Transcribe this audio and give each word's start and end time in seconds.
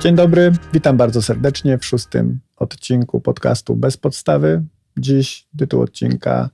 Dzień 0.00 0.14
dobry, 0.14 0.52
witam 0.72 0.96
bardzo 0.96 1.22
serdecznie 1.22 1.78
w 1.78 1.84
szóstym 1.84 2.40
odcinku 2.56 3.20
podcastu 3.20 3.76
Bez 3.76 3.96
Podstawy. 3.96 4.62
Dziś 4.96 5.46
tytuł 5.58 5.82
odcinka 5.82 6.50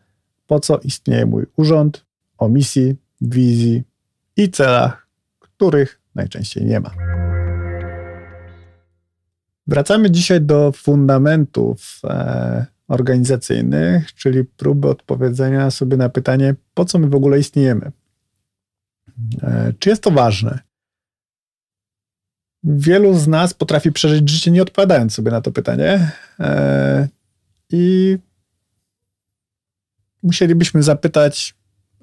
Po 0.46 0.61
co 0.61 0.79
istnieje 0.79 1.27
mój 1.27 1.46
urząd? 1.57 2.04
O 2.39 2.48
misji, 2.48 2.96
wizji 3.21 3.82
i 4.36 4.50
celach, 4.50 5.09
których 5.39 6.00
najczęściej 6.14 6.64
nie 6.64 6.80
ma. 6.80 6.90
Wracamy 9.67 10.11
dzisiaj 10.11 10.40
do 10.40 10.72
fundamentów 10.72 12.00
e, 12.04 12.67
organizacyjnych, 12.89 14.14
czyli 14.14 14.44
próby 14.44 14.89
odpowiedzenia 14.89 15.71
sobie 15.71 15.96
na 15.96 16.08
pytanie, 16.08 16.54
po 16.75 16.85
co 16.85 16.99
my 16.99 17.08
w 17.08 17.14
ogóle 17.14 17.39
istniejemy. 17.39 17.93
E, 19.43 19.72
czy 19.79 19.90
jest 19.90 20.03
to 20.03 20.11
ważne? 20.11 20.65
Wielu 22.66 23.18
z 23.18 23.26
nas 23.26 23.54
potrafi 23.54 23.93
przeżyć 23.93 24.30
życie 24.30 24.50
nie 24.50 24.62
odpowiadając 24.62 25.14
sobie 25.14 25.30
na 25.30 25.40
to 25.40 25.52
pytanie. 25.52 26.11
E, 26.40 27.08
I 27.70 28.16
musielibyśmy 30.22 30.82
zapytać, 30.82 31.54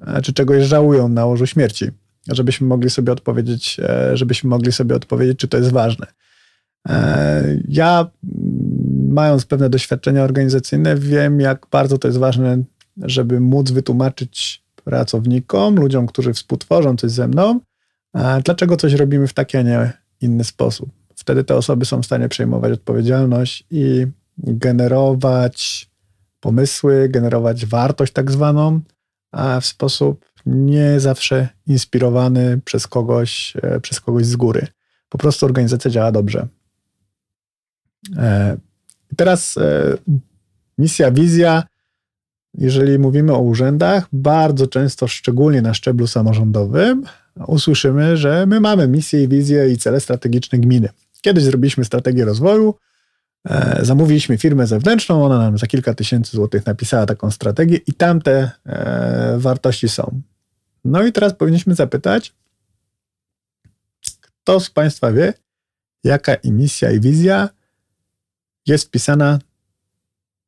e, 0.07 0.21
czy 0.21 0.33
czegoś 0.33 0.63
żałują 0.63 1.09
na 1.09 1.25
łożu 1.25 1.47
śmierci, 1.47 1.85
żebyśmy 2.31 2.67
mogli 2.67 2.89
sobie 2.89 3.13
odpowiedzieć, 3.13 3.77
żebyśmy 4.13 4.49
mogli 4.49 4.71
sobie 4.71 4.95
odpowiedzieć, 4.95 5.39
czy 5.39 5.47
to 5.47 5.57
jest 5.57 5.71
ważne. 5.71 6.07
Ja, 7.67 8.07
mając 9.07 9.45
pewne 9.45 9.69
doświadczenia 9.69 10.23
organizacyjne, 10.23 10.95
wiem, 10.95 11.39
jak 11.39 11.67
bardzo 11.71 11.97
to 11.97 12.07
jest 12.07 12.17
ważne, 12.17 12.63
żeby 12.97 13.39
móc 13.39 13.71
wytłumaczyć 13.71 14.63
pracownikom, 14.83 15.75
ludziom, 15.75 16.07
którzy 16.07 16.33
współtworzą 16.33 16.95
coś 16.95 17.11
ze 17.11 17.27
mną, 17.27 17.59
dlaczego 18.43 18.77
coś 18.77 18.93
robimy 18.93 19.27
w 19.27 19.33
taki, 19.33 19.57
a 19.57 19.61
nie 19.61 19.93
inny 20.23 20.43
sposób. 20.43 20.89
Wtedy 21.15 21.43
te 21.43 21.55
osoby 21.55 21.85
są 21.85 22.01
w 22.01 22.05
stanie 22.05 22.29
przejmować 22.29 22.71
odpowiedzialność 22.71 23.63
i 23.71 24.07
generować 24.37 25.89
pomysły, 26.39 27.09
generować 27.09 27.65
wartość 27.65 28.13
tak 28.13 28.31
zwaną, 28.31 28.81
a 29.31 29.59
w 29.59 29.65
sposób 29.65 30.25
nie 30.45 30.99
zawsze 30.99 31.49
inspirowany 31.67 32.61
przez 32.65 32.87
kogoś, 32.87 33.53
e, 33.61 33.79
przez 33.79 33.99
kogoś 33.99 34.25
z 34.25 34.35
góry. 34.35 34.67
Po 35.09 35.17
prostu 35.17 35.45
organizacja 35.45 35.91
działa 35.91 36.11
dobrze. 36.11 36.47
E, 38.17 38.57
teraz 39.15 39.57
e, 39.57 39.97
misja, 40.77 41.11
wizja 41.11 41.63
jeżeli 42.53 42.99
mówimy 42.99 43.33
o 43.33 43.39
urzędach, 43.39 44.07
bardzo 44.13 44.67
często, 44.67 45.07
szczególnie 45.07 45.61
na 45.61 45.73
szczeblu 45.73 46.07
samorządowym, 46.07 47.03
usłyszymy, 47.47 48.17
że 48.17 48.45
my 48.45 48.59
mamy 48.59 48.87
misję 48.87 49.23
i 49.23 49.27
wizję 49.27 49.69
i 49.69 49.77
cele 49.77 49.99
strategiczne 49.99 50.59
gminy. 50.59 50.89
Kiedyś 51.21 51.43
zrobiliśmy 51.43 51.85
strategię 51.85 52.25
rozwoju, 52.25 52.75
e, 53.49 53.79
zamówiliśmy 53.85 54.37
firmę 54.37 54.67
zewnętrzną, 54.67 55.25
ona 55.25 55.37
nam 55.37 55.57
za 55.57 55.67
kilka 55.67 55.93
tysięcy 55.93 56.31
złotych 56.31 56.65
napisała 56.65 57.05
taką 57.05 57.31
strategię 57.31 57.77
i 57.87 57.93
tam 57.93 58.21
te 58.21 58.51
e, 58.65 59.35
wartości 59.37 59.89
są. 59.89 60.21
No 60.85 61.03
i 61.03 61.11
teraz 61.11 61.33
powinniśmy 61.33 61.75
zapytać, 61.75 62.33
kto 64.21 64.59
z 64.59 64.69
Państwa 64.69 65.11
wie, 65.11 65.33
jaka 66.03 66.35
i 66.35 66.51
misja 66.51 66.91
i 66.91 66.99
wizja 66.99 67.49
jest 68.67 68.85
wpisana 68.85 69.39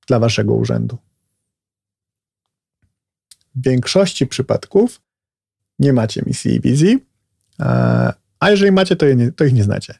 dla 0.07 0.19
Waszego 0.19 0.53
urzędu? 0.53 0.97
W 3.55 3.63
większości 3.63 4.27
przypadków 4.27 5.01
nie 5.79 5.93
macie 5.93 6.21
misji 6.25 6.55
i 6.55 6.61
wizji, 6.61 7.05
e, 7.59 8.13
a 8.39 8.51
jeżeli 8.51 8.71
macie, 8.71 8.95
to, 8.95 9.13
nie, 9.13 9.31
to 9.31 9.43
ich 9.43 9.53
nie 9.53 9.63
znacie. 9.63 9.93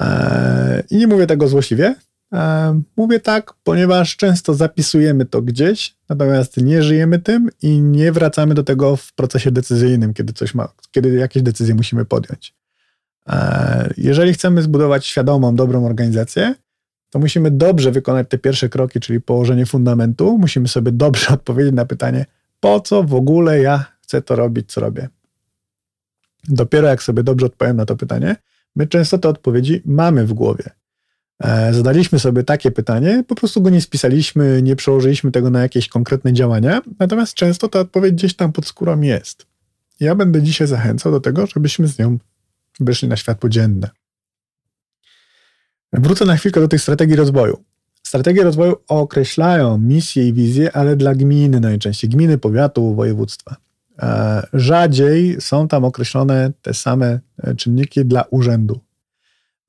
E, 0.00 0.82
I 0.90 0.96
nie 0.96 1.06
mówię 1.06 1.26
tego 1.26 1.48
złośliwie. 1.48 1.94
E, 2.32 2.82
mówię 2.96 3.20
tak, 3.20 3.54
ponieważ 3.64 4.16
często 4.16 4.54
zapisujemy 4.54 5.24
to 5.24 5.42
gdzieś, 5.42 5.96
natomiast 6.08 6.56
nie 6.56 6.82
żyjemy 6.82 7.18
tym 7.18 7.48
i 7.62 7.80
nie 7.80 8.12
wracamy 8.12 8.54
do 8.54 8.64
tego 8.64 8.96
w 8.96 9.12
procesie 9.12 9.50
decyzyjnym, 9.50 10.14
kiedy 10.14 10.32
coś 10.32 10.54
ma, 10.54 10.68
kiedy 10.90 11.14
jakieś 11.14 11.42
decyzje 11.42 11.74
musimy 11.74 12.04
podjąć. 12.04 12.54
Jeżeli 13.96 14.34
chcemy 14.34 14.62
zbudować 14.62 15.06
świadomą, 15.06 15.56
dobrą 15.56 15.86
organizację, 15.86 16.54
to 17.10 17.18
musimy 17.18 17.50
dobrze 17.50 17.90
wykonać 17.90 18.28
te 18.28 18.38
pierwsze 18.38 18.68
kroki, 18.68 19.00
czyli 19.00 19.20
położenie 19.20 19.66
fundamentu. 19.66 20.38
Musimy 20.38 20.68
sobie 20.68 20.92
dobrze 20.92 21.28
odpowiedzieć 21.34 21.74
na 21.74 21.84
pytanie, 21.84 22.26
po 22.62 22.80
co 22.80 23.02
w 23.02 23.14
ogóle 23.14 23.60
ja 23.60 23.84
chcę 24.02 24.22
to 24.22 24.36
robić, 24.36 24.72
co 24.72 24.80
robię? 24.80 25.08
Dopiero 26.48 26.88
jak 26.88 27.02
sobie 27.02 27.22
dobrze 27.22 27.46
odpowiem 27.46 27.76
na 27.76 27.86
to 27.86 27.96
pytanie, 27.96 28.36
my 28.76 28.86
często 28.86 29.18
te 29.18 29.28
odpowiedzi 29.28 29.82
mamy 29.84 30.26
w 30.26 30.32
głowie. 30.32 30.64
E, 31.44 31.74
zadaliśmy 31.74 32.18
sobie 32.18 32.44
takie 32.44 32.70
pytanie, 32.70 33.24
po 33.28 33.34
prostu 33.34 33.62
go 33.62 33.70
nie 33.70 33.80
spisaliśmy, 33.80 34.62
nie 34.62 34.76
przełożyliśmy 34.76 35.32
tego 35.32 35.50
na 35.50 35.62
jakieś 35.62 35.88
konkretne 35.88 36.32
działania, 36.32 36.82
natomiast 36.98 37.34
często 37.34 37.68
ta 37.68 37.80
odpowiedź 37.80 38.12
gdzieś 38.12 38.36
tam 38.36 38.52
pod 38.52 38.66
skórą 38.66 39.00
jest. 39.00 39.46
Ja 40.00 40.14
będę 40.14 40.42
dzisiaj 40.42 40.68
zachęcał 40.68 41.12
do 41.12 41.20
tego, 41.20 41.46
żebyśmy 41.46 41.88
z 41.88 41.98
nią 41.98 42.18
wyszli 42.80 43.08
na 43.08 43.16
światło 43.16 43.48
dzienne. 43.48 43.90
Wrócę 45.92 46.24
na 46.24 46.36
chwilkę 46.36 46.60
do 46.60 46.68
tych 46.68 46.82
strategii 46.82 47.16
rozwoju. 47.16 47.64
Strategie 48.12 48.44
rozwoju 48.44 48.76
określają 48.88 49.78
misje 49.78 50.28
i 50.28 50.32
wizje, 50.32 50.76
ale 50.76 50.96
dla 50.96 51.14
gminy 51.14 51.60
najczęściej, 51.60 52.10
gminy, 52.10 52.38
powiatu, 52.38 52.94
województwa. 52.94 53.56
E, 54.02 54.42
rzadziej 54.52 55.40
są 55.40 55.68
tam 55.68 55.84
określone 55.84 56.52
te 56.62 56.74
same 56.74 57.20
e, 57.38 57.54
czynniki 57.54 58.04
dla 58.04 58.24
urzędu. 58.30 58.80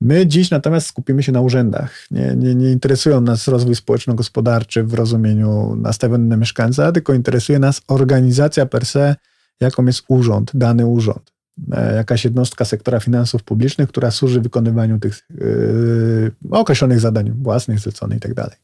My 0.00 0.26
dziś 0.26 0.50
natomiast 0.50 0.86
skupimy 0.86 1.22
się 1.22 1.32
na 1.32 1.40
urzędach. 1.40 2.06
Nie, 2.10 2.34
nie, 2.36 2.54
nie 2.54 2.70
interesują 2.70 3.20
nas 3.20 3.48
rozwój 3.48 3.74
społeczno-gospodarczy 3.74 4.84
w 4.84 4.94
rozumieniu 4.94 5.76
nastawiony 5.76 6.24
na 6.24 6.36
mieszkańca, 6.36 6.92
tylko 6.92 7.14
interesuje 7.14 7.58
nas 7.58 7.82
organizacja 7.88 8.66
per 8.66 8.86
se, 8.86 9.16
jaką 9.60 9.86
jest 9.86 10.04
urząd, 10.08 10.50
dany 10.54 10.86
urząd. 10.86 11.33
E, 11.72 11.94
jakaś 11.94 12.24
jednostka 12.24 12.64
sektora 12.64 13.00
finansów 13.00 13.42
publicznych, 13.42 13.88
która 13.88 14.10
służy 14.10 14.40
wykonywaniu 14.40 14.98
tych 14.98 15.22
yy, 15.30 16.32
określonych 16.50 17.00
zadań 17.00 17.32
własnych, 17.42 17.80
zleconych 17.80 18.16
itd. 18.16 18.34
Tak 18.42 18.58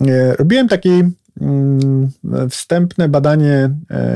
yy, 0.00 0.36
robiłem 0.36 0.68
takie 0.68 0.90
yy, 0.90 2.48
wstępne 2.50 3.08
badanie, 3.08 3.70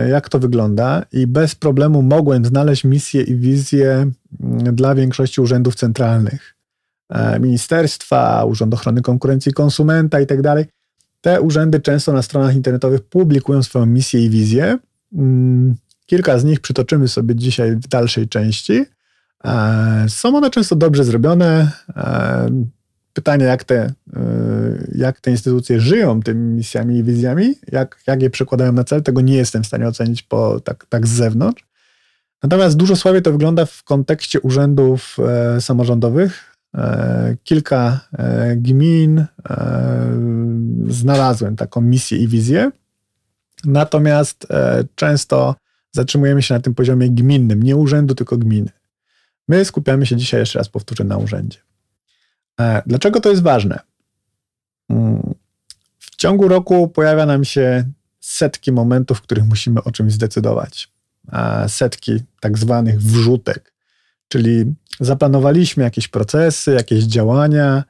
jak 0.09 0.29
to 0.29 0.39
wygląda, 0.39 1.03
i 1.13 1.27
bez 1.27 1.55
problemu 1.55 2.03
mogłem 2.03 2.45
znaleźć 2.45 2.85
misję 2.85 3.23
i 3.23 3.37
wizję 3.37 4.11
mm, 4.41 4.75
dla 4.75 4.95
większości 4.95 5.41
urzędów 5.41 5.75
centralnych. 5.75 6.55
Ministerstwa, 7.41 8.45
Urząd 8.45 8.75
Ochrony 8.75 9.03
Konkurencji 9.03 9.51
i 9.51 9.53
Konsumenta 9.53 10.21
itd. 10.21 10.43
Tak 10.43 10.67
Te 11.21 11.41
urzędy 11.41 11.81
często 11.81 12.13
na 12.13 12.23
stronach 12.23 12.55
internetowych 12.55 13.01
publikują 13.01 13.63
swoją 13.63 13.87
misję 13.87 14.25
i 14.25 14.31
wizję. 14.31 14.79
Kilka 16.07 16.39
z 16.39 16.45
nich 16.45 16.61
przytoczymy 16.61 17.09
sobie 17.09 17.35
dzisiaj 17.35 17.77
w 17.77 17.89
dalszej 17.89 18.29
części. 18.29 18.85
E, 19.45 20.07
są 20.09 20.37
one 20.37 20.51
często 20.51 20.77
dobrze 20.77 21.05
zrobione. 21.05 21.71
E, 21.97 22.65
pytanie, 23.13 23.45
jak 23.45 23.65
te, 23.65 23.77
e, 23.77 23.93
jak 24.95 25.21
te 25.21 25.31
instytucje 25.31 25.81
żyją 25.81 26.23
tymi 26.23 26.55
misjami 26.55 26.97
i 26.97 27.03
wizjami, 27.03 27.55
jak, 27.73 27.99
jak 28.07 28.23
je 28.23 28.31
przekładają 28.31 28.73
na 28.73 28.85
cel, 28.85 29.03
tego 29.03 29.21
nie 29.21 29.37
jestem 29.37 29.63
w 29.63 29.67
stanie 29.67 29.89
ocenić 29.89 30.23
po, 30.23 30.61
tak, 30.61 30.87
tak 30.89 31.07
z 31.07 31.11
zewnątrz. 31.11 31.65
Natomiast 32.43 32.77
dużo 32.77 32.97
słabiej 32.97 33.23
to 33.23 33.33
wygląda 33.33 33.67
w 33.67 33.83
kontekście 33.83 34.41
urzędów 34.41 35.17
samorządowych. 35.61 36.57
Kilka 37.45 38.01
gmin 38.57 39.25
znalazłem 40.89 41.57
taką 41.57 41.81
misję 41.81 42.19
i 42.19 42.29
wizję. 42.29 42.71
Natomiast 43.65 44.47
często 44.95 45.55
zatrzymujemy 45.95 46.43
się 46.43 46.55
na 46.55 46.61
tym 46.61 46.75
poziomie 46.75 47.11
gminnym, 47.11 47.63
nie 47.63 47.77
urzędu, 47.77 48.15
tylko 48.15 48.37
gminy. 48.37 48.71
My 49.49 49.65
skupiamy 49.65 50.07
się 50.07 50.17
dzisiaj, 50.17 50.41
jeszcze 50.41 50.59
raz 50.59 50.69
powtórzę, 50.69 51.05
na 51.05 51.17
urzędzie. 51.17 51.59
E, 52.61 52.83
dlaczego 52.87 53.21
to 53.21 53.31
jest 53.31 53.43
ważne? 53.43 53.79
Mm, 54.89 55.35
w 55.99 56.17
ciągu 56.17 56.49
roku 56.49 56.89
pojawia 56.89 57.27
nam 57.27 57.45
się 57.45 57.85
setki 58.21 58.73
momentów, 58.73 59.19
w 59.19 59.23
których 59.23 59.45
musimy 59.45 59.83
o 59.83 59.93
czymś 59.93 60.13
zdecydować. 60.13 60.95
Setki 61.69 62.21
tak 62.41 62.59
zwanych 62.59 63.01
wrzutek, 63.01 63.73
czyli 64.29 64.75
zaplanowaliśmy 65.01 65.83
jakieś 65.85 66.09
procesy, 66.09 66.73
jakieś 66.73 67.05
działania, 67.05 67.85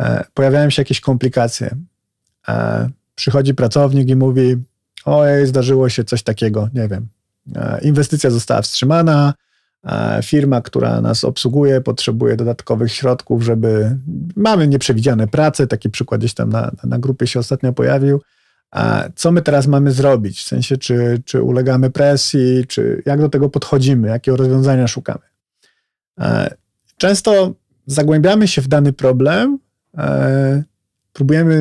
e, 0.00 0.24
pojawiają 0.34 0.70
się 0.70 0.82
jakieś 0.82 1.00
komplikacje. 1.00 1.76
E, 2.48 2.90
przychodzi 3.14 3.54
pracownik 3.54 4.08
i 4.08 4.16
mówi: 4.16 4.56
Ojej, 5.04 5.46
zdarzyło 5.46 5.88
się 5.88 6.04
coś 6.04 6.22
takiego, 6.22 6.68
nie 6.74 6.88
wiem, 6.88 7.08
E, 7.08 7.17
inwestycja 7.82 8.30
została 8.30 8.62
wstrzymana, 8.62 9.34
e, 9.84 10.20
firma, 10.22 10.60
która 10.60 11.00
nas 11.00 11.24
obsługuje, 11.24 11.80
potrzebuje 11.80 12.36
dodatkowych 12.36 12.92
środków, 12.92 13.42
żeby. 13.42 13.98
Mamy 14.36 14.68
nieprzewidziane 14.68 15.28
prace, 15.28 15.66
taki 15.66 15.90
przykład 15.90 16.20
gdzieś 16.20 16.34
tam 16.34 16.50
na, 16.50 16.70
na 16.84 16.98
grupie 16.98 17.26
się 17.26 17.40
ostatnio 17.40 17.72
pojawił. 17.72 18.20
A 18.70 19.04
co 19.14 19.32
my 19.32 19.42
teraz 19.42 19.66
mamy 19.66 19.92
zrobić? 19.92 20.40
W 20.40 20.48
sensie, 20.48 20.76
czy, 20.76 21.22
czy 21.24 21.42
ulegamy 21.42 21.90
presji, 21.90 22.66
czy 22.66 23.02
jak 23.06 23.20
do 23.20 23.28
tego 23.28 23.48
podchodzimy, 23.48 24.08
jakiego 24.08 24.36
rozwiązania 24.36 24.88
szukamy? 24.88 25.24
E, 26.20 26.54
często 26.96 27.54
zagłębiamy 27.86 28.48
się 28.48 28.62
w 28.62 28.68
dany 28.68 28.92
problem, 28.92 29.58
e, 29.98 30.62
próbujemy, 31.12 31.54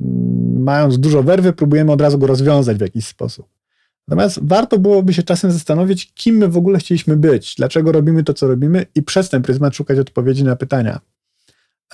mm, 0.00 0.62
mając 0.62 0.98
dużo 0.98 1.22
werwy, 1.22 1.52
próbujemy 1.52 1.92
od 1.92 2.00
razu 2.00 2.18
go 2.18 2.26
rozwiązać 2.26 2.76
w 2.76 2.80
jakiś 2.80 3.06
sposób. 3.06 3.59
Natomiast 4.08 4.38
warto 4.42 4.78
byłoby 4.78 5.12
się 5.14 5.22
czasem 5.22 5.52
zastanowić, 5.52 6.12
kim 6.14 6.36
my 6.36 6.48
w 6.48 6.56
ogóle 6.56 6.78
chcieliśmy 6.78 7.16
być, 7.16 7.54
dlaczego 7.54 7.92
robimy 7.92 8.24
to, 8.24 8.34
co 8.34 8.48
robimy, 8.48 8.86
i 8.94 9.02
przez 9.02 9.28
ten 9.28 9.42
pryzmat 9.42 9.76
szukać 9.76 9.98
odpowiedzi 9.98 10.44
na 10.44 10.56
pytania. 10.56 11.00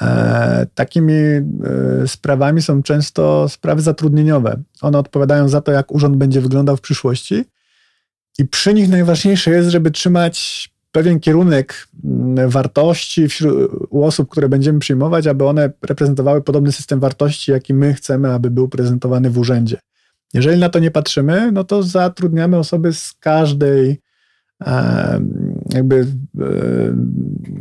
E, 0.00 0.66
takimi 0.74 1.12
e, 1.12 1.42
sprawami 2.06 2.62
są 2.62 2.82
często 2.82 3.48
sprawy 3.48 3.82
zatrudnieniowe. 3.82 4.62
One 4.80 4.98
odpowiadają 4.98 5.48
za 5.48 5.60
to, 5.60 5.72
jak 5.72 5.92
urząd 5.92 6.16
będzie 6.16 6.40
wyglądał 6.40 6.76
w 6.76 6.80
przyszłości, 6.80 7.44
i 8.38 8.44
przy 8.44 8.74
nich 8.74 8.88
najważniejsze 8.88 9.50
jest, 9.50 9.68
żeby 9.68 9.90
trzymać 9.90 10.68
pewien 10.92 11.20
kierunek 11.20 11.88
mm, 12.04 12.50
wartości 12.50 13.28
wśród, 13.28 13.70
u 13.90 14.04
osób, 14.04 14.28
które 14.28 14.48
będziemy 14.48 14.78
przyjmować, 14.78 15.26
aby 15.26 15.44
one 15.44 15.70
reprezentowały 15.82 16.42
podobny 16.42 16.72
system 16.72 17.00
wartości, 17.00 17.50
jaki 17.50 17.74
my 17.74 17.94
chcemy, 17.94 18.32
aby 18.32 18.50
był 18.50 18.68
prezentowany 18.68 19.30
w 19.30 19.38
urzędzie. 19.38 19.78
Jeżeli 20.34 20.60
na 20.60 20.68
to 20.68 20.78
nie 20.78 20.90
patrzymy, 20.90 21.52
no 21.52 21.64
to 21.64 21.82
zatrudniamy 21.82 22.56
osoby 22.56 22.92
z 22.92 23.14
każdej, 23.20 24.00
jakby 25.74 25.96
e, 25.96 26.06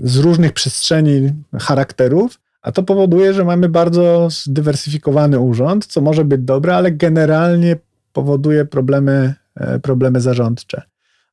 z 0.04 0.18
różnych 0.18 0.54
przestrzeni 0.54 1.34
charakterów, 1.60 2.40
a 2.62 2.72
to 2.72 2.84
powoduje, 2.84 3.34
że 3.34 3.46
mamy 3.46 3.70
bardzo 3.70 4.28
zdywersyfikowany 4.32 5.40
urząd, 5.40 5.86
co 5.86 6.02
może 6.02 6.26
być 6.26 6.42
dobre, 6.42 6.76
ale 6.76 6.92
generalnie 6.92 7.76
powoduje 8.14 8.66
problemy, 8.66 9.34
e, 9.56 9.80
problemy 9.80 10.22
zarządcze. 10.22 10.82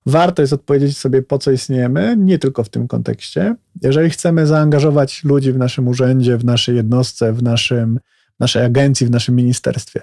Warto 0.06 0.43
jest 0.43 0.52
odpowiedzieć 0.52 0.99
sobie, 0.99 1.23
po 1.23 1.38
co 1.38 1.50
istniejemy, 1.50 2.17
nie 2.19 2.38
tylko 2.38 2.64
w 2.64 2.69
tym 2.69 2.88
kontekście. 2.88 3.56
Jeżeli 3.82 4.11
chcemy 4.11 4.46
zaangażować 4.46 5.25
ludzi 5.25 5.52
w 5.52 5.58
naszym 5.58 5.88
urzędzie, 5.88 6.38
w 6.38 6.44
naszej 6.44 6.76
jednostce, 6.76 7.32
w 7.32 7.43
naszym, 7.43 8.00
naszej 8.40 8.64
agencji, 8.64 9.06
w 9.06 9.11
naszym 9.11 9.34
ministerstwie, 9.34 10.00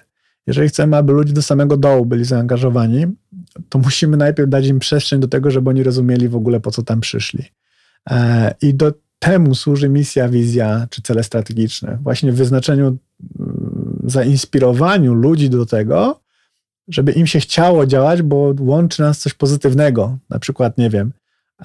jeżeli 0.49 0.69
chcemy, 0.69 0.97
aby 0.97 1.13
ludzie 1.13 1.33
do 1.33 1.41
samego 1.41 1.77
dołu 1.77 2.05
byli 2.05 2.25
zaangażowani, 2.25 3.05
to 3.69 3.79
musimy 3.79 4.17
najpierw 4.17 4.49
dać 4.49 4.67
im 4.67 4.79
przestrzeń 4.79 5.19
do 5.19 5.27
tego, 5.27 5.51
żeby 5.51 5.69
oni 5.69 5.83
rozumieli 5.83 6.29
w 6.29 6.35
ogóle, 6.35 6.59
po 6.59 6.71
co 6.71 6.83
tam 6.83 7.01
przyszli. 7.01 7.43
E, 8.09 8.55
I 8.61 8.73
do 8.73 8.93
temu 9.19 9.55
służy 9.55 9.89
misja, 9.89 10.29
wizja 10.29 10.87
czy 10.89 11.01
cele 11.01 11.23
strategiczne. 11.23 11.97
Właśnie 12.01 12.31
w 12.31 12.35
wyznaczeniu, 12.35 12.97
zainspirowaniu 14.03 15.13
ludzi 15.13 15.49
do 15.49 15.65
tego, 15.65 16.21
żeby 16.87 17.11
im 17.11 17.27
się 17.27 17.39
chciało 17.39 17.85
działać, 17.85 18.21
bo 18.21 18.53
łączy 18.59 19.01
nas 19.01 19.19
coś 19.19 19.33
pozytywnego. 19.33 20.17
Na 20.29 20.39
przykład, 20.39 20.77
nie 20.77 20.89
wiem, 20.89 21.11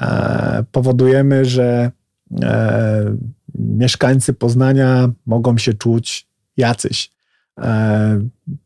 e, 0.00 0.64
powodujemy, 0.72 1.44
że 1.44 1.90
e, 2.42 3.16
mieszkańcy 3.54 4.32
Poznania 4.32 5.10
mogą 5.26 5.58
się 5.58 5.74
czuć 5.74 6.26
jacyś. 6.56 7.13
E, 7.60 8.20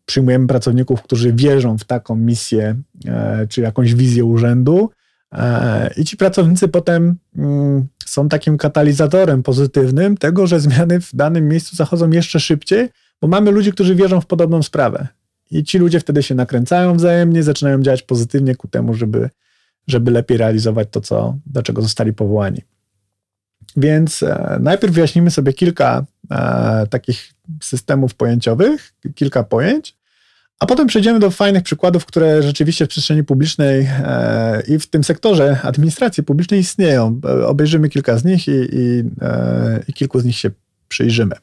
przyjmujemy 0.07 0.47
pracowników, 0.47 1.03
którzy 1.03 1.33
wierzą 1.33 1.79
w 1.79 1.85
taką 1.85 2.17
misję 2.17 2.77
e, 3.07 3.47
czy 3.49 3.61
jakąś 3.61 3.95
wizję 3.95 4.25
urzędu, 4.25 4.91
e, 5.33 5.91
i 5.97 6.05
ci 6.05 6.17
pracownicy 6.17 6.69
potem 6.69 7.17
mm, 7.37 7.87
są 8.05 8.29
takim 8.29 8.59
katalizatorem 8.59 9.43
pozytywnym 9.43 10.17
tego, 10.17 10.47
że 10.47 10.61
zmiany 10.61 11.01
w 11.01 11.15
danym 11.15 11.49
miejscu 11.49 11.77
zachodzą 11.77 12.11
jeszcze 12.11 12.41
szybciej, 12.41 12.89
bo 13.21 13.29
mamy 13.29 13.51
ludzi, 13.51 13.73
którzy 13.73 13.95
wierzą 13.95 14.21
w 14.21 14.27
podobną 14.27 14.63
sprawę. 14.63 15.09
I 15.51 15.65
ci 15.65 15.79
ludzie 15.79 16.01
wtedy 16.01 16.23
się 16.23 16.35
nakręcają 16.35 16.97
wzajemnie, 16.97 17.43
zaczynają 17.43 17.83
działać 17.83 18.03
pozytywnie 18.03 18.57
ku 18.57 18.69
temu, 18.69 18.95
żeby, 18.95 19.31
żeby 19.87 20.11
lepiej 20.11 20.37
realizować 20.39 20.89
to, 20.91 21.01
co, 21.01 21.37
do 21.47 21.63
czego 21.63 21.83
zostali 21.83 22.13
powołani. 22.13 22.63
Więc 23.77 24.25
najpierw 24.61 24.95
wyjaśnimy 24.95 25.31
sobie 25.31 25.53
kilka 25.53 26.05
e, 26.31 26.87
takich 26.91 27.33
systemów 27.63 28.15
pojęciowych, 28.15 28.95
kilka 29.15 29.45
pojęć, 29.45 29.99
a 30.59 30.67
potem 30.67 30.87
przejdziemy 30.87 31.19
do 31.19 31.31
fajnych 31.31 31.63
przykładów, 31.63 32.07
które 32.07 32.43
rzeczywiście 32.43 32.87
w 32.87 32.89
przestrzeni 32.89 33.25
publicznej 33.25 33.89
e, 33.91 34.63
i 34.69 34.79
w 34.79 34.87
tym 34.87 35.05
sektorze 35.05 35.61
administracji 35.63 36.23
publicznej 36.23 36.61
istnieją. 36.61 37.21
Obejrzymy 37.47 37.89
kilka 37.89 38.19
z 38.19 38.25
nich 38.25 38.49
i, 38.49 38.69
i, 38.73 39.05
e, 39.21 39.83
i 39.89 39.93
kilku 39.93 40.21
z 40.21 40.25
nich 40.25 40.37
się 40.37 40.51
przyjrzymy. 40.89 41.35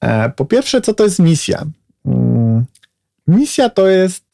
E, 0.00 0.30
po 0.30 0.44
pierwsze, 0.44 0.80
co 0.80 0.94
to 0.94 1.04
jest 1.04 1.18
misja? 1.18 1.64
Mm, 2.06 2.64
misja 3.26 3.68
to 3.68 3.88
jest 3.88 4.24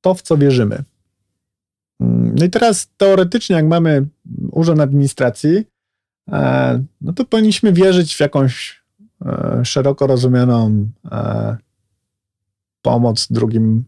to, 0.00 0.14
w 0.14 0.22
co 0.22 0.36
wierzymy. 0.36 0.82
Mm, 2.00 2.34
no 2.38 2.44
i 2.44 2.50
teraz 2.50 2.88
teoretycznie, 2.96 3.56
jak 3.56 3.66
mamy 3.66 4.06
urząd 4.50 4.80
administracji, 4.80 5.64
no 7.00 7.12
to 7.12 7.24
powinniśmy 7.24 7.72
wierzyć 7.72 8.14
w 8.16 8.20
jakąś 8.20 8.82
e, 9.26 9.60
szeroko 9.64 10.06
rozumianą 10.06 10.88
e, 11.10 11.56
pomoc 12.82 13.26
drugim, 13.30 13.84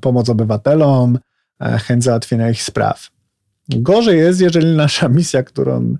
pomoc 0.00 0.28
obywatelom, 0.28 1.18
chęć 1.60 2.04
załatwienia 2.04 2.50
ich 2.50 2.62
spraw. 2.62 3.10
Gorzej 3.68 4.18
jest, 4.18 4.40
jeżeli 4.40 4.76
nasza 4.76 5.08
misja, 5.08 5.42
którą, 5.42 5.96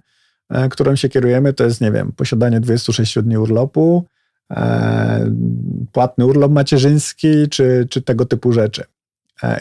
którą 0.71 0.97
się 0.97 1.09
kierujemy, 1.09 1.53
to 1.53 1.65
jest, 1.65 1.81
nie 1.81 1.93
wiem, 1.93 2.13
posiadanie 2.13 2.61
26 2.61 3.19
dni 3.23 3.39
urlopu, 3.39 4.05
płatny 5.93 6.27
urlop 6.27 6.53
macierzyński, 6.53 7.49
czy, 7.51 7.87
czy 7.91 8.03
tego 8.03 8.25
typu 8.25 8.53
rzeczy. 8.53 8.85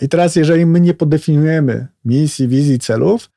I 0.01 0.09
teraz, 0.09 0.35
jeżeli 0.35 0.65
my 0.65 0.79
nie 0.79 0.93
podefiniujemy 0.93 1.87
misji, 2.05 2.47
wizji, 2.47 2.79
celów, 2.79 3.29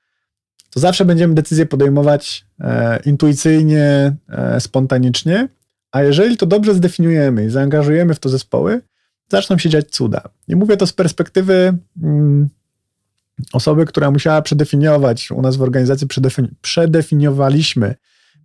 to 0.71 0.81
zawsze 0.81 1.05
będziemy 1.05 1.35
decyzje 1.35 1.67
podejmować 1.67 2.47
e, 2.61 3.01
intuicyjnie, 3.05 4.17
e, 4.29 4.61
spontanicznie, 4.61 5.49
a 5.93 6.03
jeżeli 6.03 6.37
to 6.37 6.47
dobrze 6.47 6.75
zdefiniujemy 6.75 7.45
i 7.45 7.51
zaangażujemy 7.51 8.15
w 8.15 8.19
to 8.19 8.29
zespoły, 8.29 8.81
zaczną 9.29 9.59
się 9.59 9.69
dziać 9.69 9.91
cuda. 9.91 10.23
I 10.49 10.57
mówię 10.57 10.77
to 10.77 10.87
z 10.87 10.93
perspektywy 10.93 11.79
mm, 12.03 12.49
osoby, 13.53 13.87
która 13.87 14.11
musiała 14.11 14.43
przedefiniować, 14.43 15.31
u 15.31 15.43
nas 15.43 15.57
w 15.57 15.63
organizacji 15.63 16.07
przedefini 16.07 16.49
przedefiniowaliśmy 16.63 17.95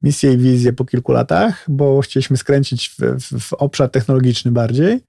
misję 0.04 0.34
i 0.34 0.38
wizję 0.38 0.74
po 0.74 0.86
kilku 0.86 1.12
latach, 1.12 1.66
bo 1.68 2.02
chcieliśmy 2.02 2.38
skręcić 2.38 2.90
w, 2.90 3.00
w, 3.00 3.40
w 3.40 3.54
obszar 3.54 3.90
technologiczny 3.90 4.52
bardziej. 4.52 5.02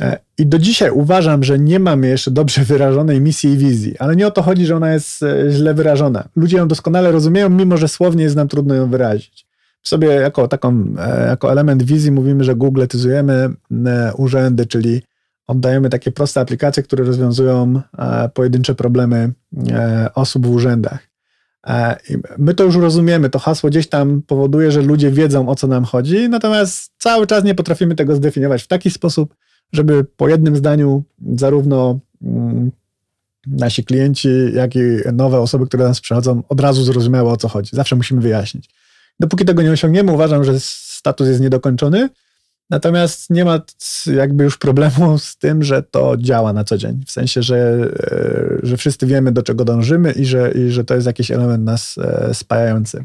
E, 0.00 0.18
I 0.38 0.46
do 0.46 0.58
dzisiaj 0.58 0.90
uważam, 0.90 1.44
że 1.44 1.58
nie 1.58 1.80
mamy 1.80 2.08
jeszcze 2.08 2.30
dobrze 2.30 2.64
wyrażonej 2.64 3.20
misji 3.20 3.50
i 3.50 3.56
wizji, 3.56 3.98
ale 3.98 4.16
nie 4.16 4.26
o 4.26 4.30
to 4.30 4.42
chodzi, 4.42 4.66
że 4.66 4.76
ona 4.76 4.92
jest 4.92 5.22
e, 5.22 5.50
źle 5.50 5.74
wyrażona. 5.74 6.28
Ludzie 6.36 6.56
ją 6.56 6.68
doskonale 6.68 7.12
rozumieją, 7.12 7.50
mimo 7.50 7.76
że 7.76 7.88
słownie 7.88 8.24
jest 8.24 8.36
nam 8.36 8.48
trudno 8.48 8.74
ją 8.74 8.90
wyrazić. 8.90 9.46
Sobie 9.82 10.08
jako, 10.08 10.48
taką, 10.48 10.84
e, 10.98 11.26
jako 11.26 11.52
element 11.52 11.82
wizji 11.82 12.12
mówimy, 12.12 12.44
że 12.44 12.56
googletyzujemy 12.56 13.48
urzędy, 14.16 14.66
czyli 14.66 15.02
oddajemy 15.46 15.88
takie 15.88 16.12
proste 16.12 16.40
aplikacje, 16.40 16.82
które 16.82 17.04
rozwiązują 17.04 17.80
pojedyncze 18.34 18.74
problemy 18.74 19.32
osób 20.14 20.46
w 20.46 20.50
urzędach. 20.50 21.08
My 22.38 22.54
to 22.54 22.64
już 22.64 22.76
rozumiemy, 22.76 23.30
to 23.30 23.38
hasło 23.38 23.70
gdzieś 23.70 23.88
tam 23.88 24.22
powoduje, 24.22 24.72
że 24.72 24.82
ludzie 24.82 25.10
wiedzą 25.10 25.48
o 25.48 25.54
co 25.54 25.66
nam 25.66 25.84
chodzi, 25.84 26.28
natomiast 26.28 26.92
cały 26.98 27.26
czas 27.26 27.44
nie 27.44 27.54
potrafimy 27.54 27.94
tego 27.94 28.16
zdefiniować 28.16 28.62
w 28.62 28.68
taki 28.68 28.90
sposób, 28.90 29.34
żeby 29.72 30.04
po 30.04 30.28
jednym 30.28 30.56
zdaniu 30.56 31.02
zarówno 31.36 31.98
mm, 32.22 32.70
nasi 33.46 33.84
klienci, 33.84 34.28
jak 34.54 34.76
i 34.76 34.80
nowe 35.12 35.40
osoby, 35.40 35.66
które 35.66 35.82
do 35.82 35.88
nas 35.88 36.00
przychodzą, 36.00 36.42
od 36.48 36.60
razu 36.60 36.84
zrozumiały 36.84 37.30
o 37.30 37.36
co 37.36 37.48
chodzi. 37.48 37.70
Zawsze 37.76 37.96
musimy 37.96 38.20
wyjaśnić. 38.20 38.70
Dopóki 39.20 39.44
tego 39.44 39.62
nie 39.62 39.70
osiągniemy, 39.70 40.12
uważam, 40.12 40.44
że 40.44 40.60
status 40.60 41.28
jest 41.28 41.40
niedokończony. 41.40 42.08
Natomiast 42.70 43.30
nie 43.30 43.44
ma 43.44 43.60
jakby 44.06 44.44
już 44.44 44.58
problemu 44.58 45.18
z 45.18 45.36
tym, 45.36 45.62
że 45.62 45.82
to 45.82 46.16
działa 46.16 46.52
na 46.52 46.64
co 46.64 46.78
dzień. 46.78 47.04
W 47.06 47.10
sensie, 47.10 47.42
że, 47.42 47.56
e, 47.56 48.66
że 48.66 48.76
wszyscy 48.76 49.06
wiemy, 49.06 49.32
do 49.32 49.42
czego 49.42 49.64
dążymy 49.64 50.12
i 50.12 50.24
że, 50.24 50.52
i 50.52 50.70
że 50.70 50.84
to 50.84 50.94
jest 50.94 51.06
jakiś 51.06 51.30
element 51.30 51.64
nas 51.64 51.98
e, 51.98 52.34
spajający. 52.34 53.04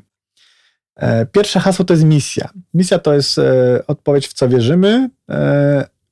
E, 0.96 1.26
pierwsze 1.26 1.60
hasło 1.60 1.86
to 1.86 1.94
jest 1.94 2.06
misja. 2.06 2.50
Misja 2.74 3.00
to 3.00 3.14
jest 3.14 3.40
odpowiedź, 3.88 4.28
w 4.28 4.34
co 4.34 4.50
wierzymy, 4.50 5.10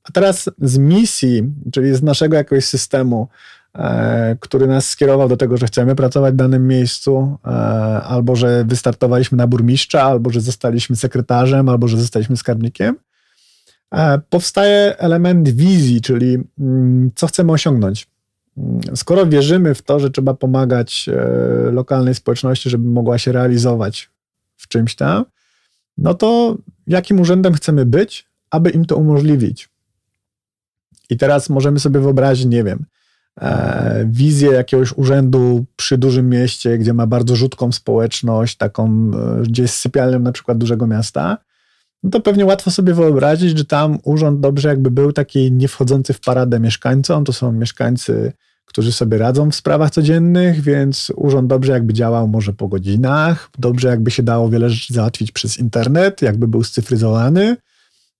a 0.08 0.12
teraz 0.12 0.50
z 0.60 0.78
misji, 0.78 1.52
czyli 1.72 1.94
z 1.94 2.02
naszego 2.02 2.36
jakiegoś 2.36 2.64
systemu, 2.64 3.28
e, 3.74 4.36
który 4.40 4.66
nas 4.66 4.88
skierował 4.88 5.28
do 5.28 5.36
tego, 5.36 5.56
że 5.56 5.66
chcemy 5.66 5.96
pracować 5.96 6.34
w 6.34 6.36
danym 6.36 6.68
miejscu, 6.68 7.38
e, 7.44 7.48
albo 8.02 8.36
że 8.36 8.64
wystartowaliśmy 8.64 9.38
na 9.38 9.46
burmistrza, 9.46 10.02
albo 10.02 10.30
że 10.30 10.40
zostaliśmy 10.40 10.96
sekretarzem, 10.96 11.68
albo 11.68 11.88
że 11.88 11.96
zostaliśmy 11.96 12.36
skarbnikiem, 12.36 12.96
e, 13.94 14.20
powstaje 14.30 14.98
element 14.98 15.48
wizji, 15.48 16.00
czyli 16.00 16.38
mm, 16.58 17.10
co 17.14 17.26
chcemy 17.26 17.52
osiągnąć. 17.52 18.08
Mm, 18.56 18.80
skoro 18.96 19.26
wierzymy 19.26 19.74
w 19.74 19.82
to, 19.82 20.00
że 20.00 20.10
trzeba 20.10 20.34
pomagać 20.34 21.10
lokalnej 21.72 22.14
społeczności, 22.14 22.70
żeby 22.70 22.88
mogła 22.88 23.18
się 23.18 23.32
realizować 23.32 24.10
w 24.56 24.68
czymś 24.68 24.94
tam, 24.94 25.24
no 25.98 26.14
to 26.14 26.56
jakim 26.86 27.20
urzędem 27.20 27.54
chcemy 27.54 27.86
być, 27.86 28.26
aby 28.50 28.70
im 28.70 28.84
to 28.84 28.96
umożliwić? 28.96 29.68
I 31.10 31.16
teraz 31.16 31.48
możemy 31.48 31.80
sobie 31.80 32.00
wyobrazić, 32.00 32.46
nie 32.46 32.64
wiem, 32.64 32.84
e, 33.40 34.06
wizję 34.10 34.50
jakiegoś 34.50 34.92
urzędu 34.92 35.64
przy 35.76 35.98
dużym 35.98 36.30
mieście, 36.30 36.78
gdzie 36.78 36.94
ma 36.94 37.06
bardzo 37.06 37.36
rzutką 37.36 37.72
społeczność, 37.72 38.56
taką, 38.56 39.10
e, 39.14 39.42
gdzie 39.42 39.62
jest 39.62 39.76
sypialnią 39.76 40.18
na 40.18 40.32
przykład 40.32 40.58
dużego 40.58 40.86
miasta, 40.86 41.38
no 42.02 42.10
to 42.10 42.20
pewnie 42.20 42.44
łatwo 42.44 42.70
sobie 42.70 42.94
wyobrazić, 42.94 43.58
że 43.58 43.64
tam 43.64 43.98
urząd 44.04 44.40
dobrze 44.40 44.68
jakby 44.68 44.90
był 44.90 45.12
taki 45.12 45.52
nie 45.52 45.68
wchodzący 45.68 46.12
w 46.12 46.20
paradę 46.20 46.60
mieszkańcom, 46.60 47.24
to 47.24 47.32
są 47.32 47.52
mieszkańcy, 47.52 48.32
którzy 48.64 48.92
sobie 48.92 49.18
radzą 49.18 49.50
w 49.50 49.54
sprawach 49.54 49.90
codziennych, 49.90 50.60
więc 50.60 51.12
urząd 51.16 51.48
dobrze 51.48 51.72
jakby 51.72 51.92
działał 51.92 52.28
może 52.28 52.52
po 52.52 52.68
godzinach, 52.68 53.50
dobrze 53.58 53.88
jakby 53.88 54.10
się 54.10 54.22
dało 54.22 54.48
wiele 54.48 54.70
rzeczy 54.70 54.94
załatwić 54.94 55.32
przez 55.32 55.58
internet, 55.58 56.22
jakby 56.22 56.48
był 56.48 56.64
scyfryzowany. 56.64 57.56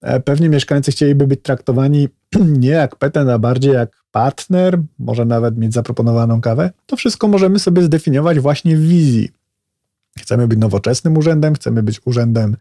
E, 0.03 0.21
pewnie 0.21 0.49
mieszkańcy 0.49 0.93
chcieliby 0.93 1.27
być 1.27 1.43
traktowani 1.43 2.09
nie 2.59 2.69
jak 2.69 2.97
petent, 2.97 3.31
a 3.31 3.39
bardziej 3.39 3.73
jak 3.73 3.91
partner, 4.13 4.79
może 4.99 5.25
nawet 5.25 5.59
mieć 5.59 5.75
zaproponowaną 5.75 6.41
kawę. 6.41 6.71
To 6.87 6.97
wszystko 6.97 7.29
możemy 7.29 7.59
sobie 7.59 7.83
zdefiniować 7.83 8.41
właśnie 8.41 8.77
w 8.77 8.81
wizji. 8.81 9.31
Chcemy 10.19 10.49
być 10.49 10.59
nowoczesnym 10.59 11.17
urzędem, 11.17 11.55
chcemy 11.55 11.83
być 11.83 12.01
urzędem 12.05 12.57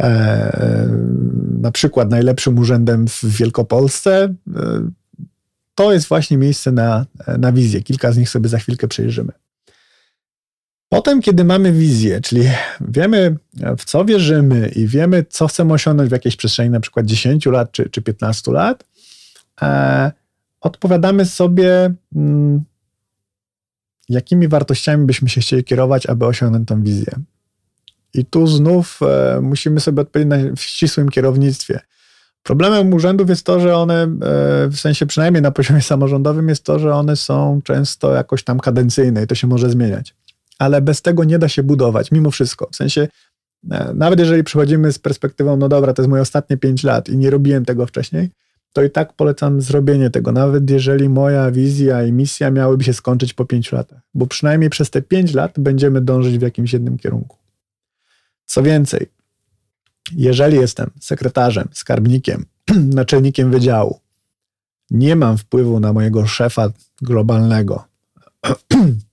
E, 0.00 0.88
na 1.60 1.72
przykład 1.72 2.10
najlepszym 2.10 2.58
urzędem 2.58 3.08
w 3.08 3.24
Wielkopolsce, 3.24 4.34
e, 4.56 4.90
to 5.74 5.92
jest 5.92 6.08
właśnie 6.08 6.36
miejsce 6.36 6.72
na, 6.72 7.06
na 7.38 7.52
wizję. 7.52 7.82
Kilka 7.82 8.12
z 8.12 8.16
nich 8.16 8.28
sobie 8.28 8.48
za 8.48 8.58
chwilkę 8.58 8.88
przejrzymy. 8.88 9.32
Potem, 10.92 11.22
kiedy 11.22 11.44
mamy 11.44 11.72
wizję, 11.72 12.20
czyli 12.20 12.42
wiemy, 12.80 13.36
w 13.78 13.84
co 13.84 14.04
wierzymy 14.04 14.68
i 14.68 14.86
wiemy, 14.86 15.24
co 15.28 15.46
chcemy 15.46 15.72
osiągnąć 15.72 16.08
w 16.08 16.12
jakiejś 16.12 16.36
przestrzeni, 16.36 16.70
na 16.70 16.80
przykład 16.80 17.06
10 17.06 17.46
lat 17.46 17.72
czy, 17.72 17.90
czy 17.90 18.02
15 18.02 18.52
lat, 18.52 18.84
e, 19.62 20.12
odpowiadamy 20.60 21.24
sobie, 21.24 21.94
mm, 22.16 22.64
jakimi 24.08 24.48
wartościami 24.48 25.06
byśmy 25.06 25.28
się 25.28 25.40
chcieli 25.40 25.64
kierować, 25.64 26.06
aby 26.06 26.26
osiągnąć 26.26 26.68
tą 26.68 26.82
wizję. 26.82 27.12
I 28.14 28.24
tu 28.24 28.46
znów 28.46 29.00
e, 29.02 29.40
musimy 29.40 29.80
sobie 29.80 30.02
odpowiedzieć 30.02 30.58
w 30.58 30.60
ścisłym 30.60 31.08
kierownictwie. 31.08 31.80
Problemem 32.42 32.94
urzędów 32.94 33.28
jest 33.28 33.46
to, 33.46 33.60
że 33.60 33.76
one, 33.76 34.02
e, 34.02 34.08
w 34.68 34.76
sensie 34.76 35.06
przynajmniej 35.06 35.42
na 35.42 35.50
poziomie 35.50 35.82
samorządowym, 35.82 36.48
jest 36.48 36.64
to, 36.64 36.78
że 36.78 36.94
one 36.94 37.16
są 37.16 37.60
często 37.64 38.14
jakoś 38.14 38.44
tam 38.44 38.60
kadencyjne 38.60 39.22
i 39.22 39.26
to 39.26 39.34
się 39.34 39.46
może 39.46 39.70
zmieniać. 39.70 40.14
Ale 40.60 40.82
bez 40.82 41.02
tego 41.02 41.24
nie 41.24 41.38
da 41.38 41.48
się 41.48 41.62
budować, 41.62 42.12
mimo 42.12 42.30
wszystko. 42.30 42.68
W 42.72 42.76
sensie, 42.76 43.08
e, 43.70 43.92
nawet 43.94 44.18
jeżeli 44.18 44.44
przychodzimy 44.44 44.92
z 44.92 44.98
perspektywą, 44.98 45.56
no 45.56 45.68
dobra, 45.68 45.92
to 45.92 46.02
jest 46.02 46.10
moje 46.10 46.22
ostatnie 46.22 46.56
5 46.56 46.84
lat 46.84 47.08
i 47.08 47.16
nie 47.16 47.30
robiłem 47.30 47.64
tego 47.64 47.86
wcześniej, 47.86 48.30
to 48.72 48.82
i 48.82 48.90
tak 48.90 49.12
polecam 49.12 49.60
zrobienie 49.60 50.10
tego, 50.10 50.32
nawet 50.32 50.70
jeżeli 50.70 51.08
moja 51.08 51.50
wizja 51.50 52.04
i 52.04 52.12
misja 52.12 52.50
miałyby 52.50 52.84
się 52.84 52.92
skończyć 52.92 53.34
po 53.34 53.44
5 53.44 53.72
latach, 53.72 54.00
bo 54.14 54.26
przynajmniej 54.26 54.70
przez 54.70 54.90
te 54.90 55.02
5 55.02 55.34
lat 55.34 55.54
będziemy 55.58 56.00
dążyć 56.00 56.38
w 56.38 56.42
jakimś 56.42 56.72
jednym 56.72 56.98
kierunku. 56.98 57.36
Co 58.46 58.62
więcej, 58.62 59.06
jeżeli 60.16 60.56
jestem 60.56 60.90
sekretarzem, 61.00 61.68
skarbnikiem, 61.72 62.44
naczelnikiem 63.00 63.50
wydziału, 63.50 64.00
nie 64.90 65.16
mam 65.16 65.38
wpływu 65.38 65.80
na 65.80 65.92
mojego 65.92 66.26
szefa 66.26 66.70
globalnego, 67.02 67.84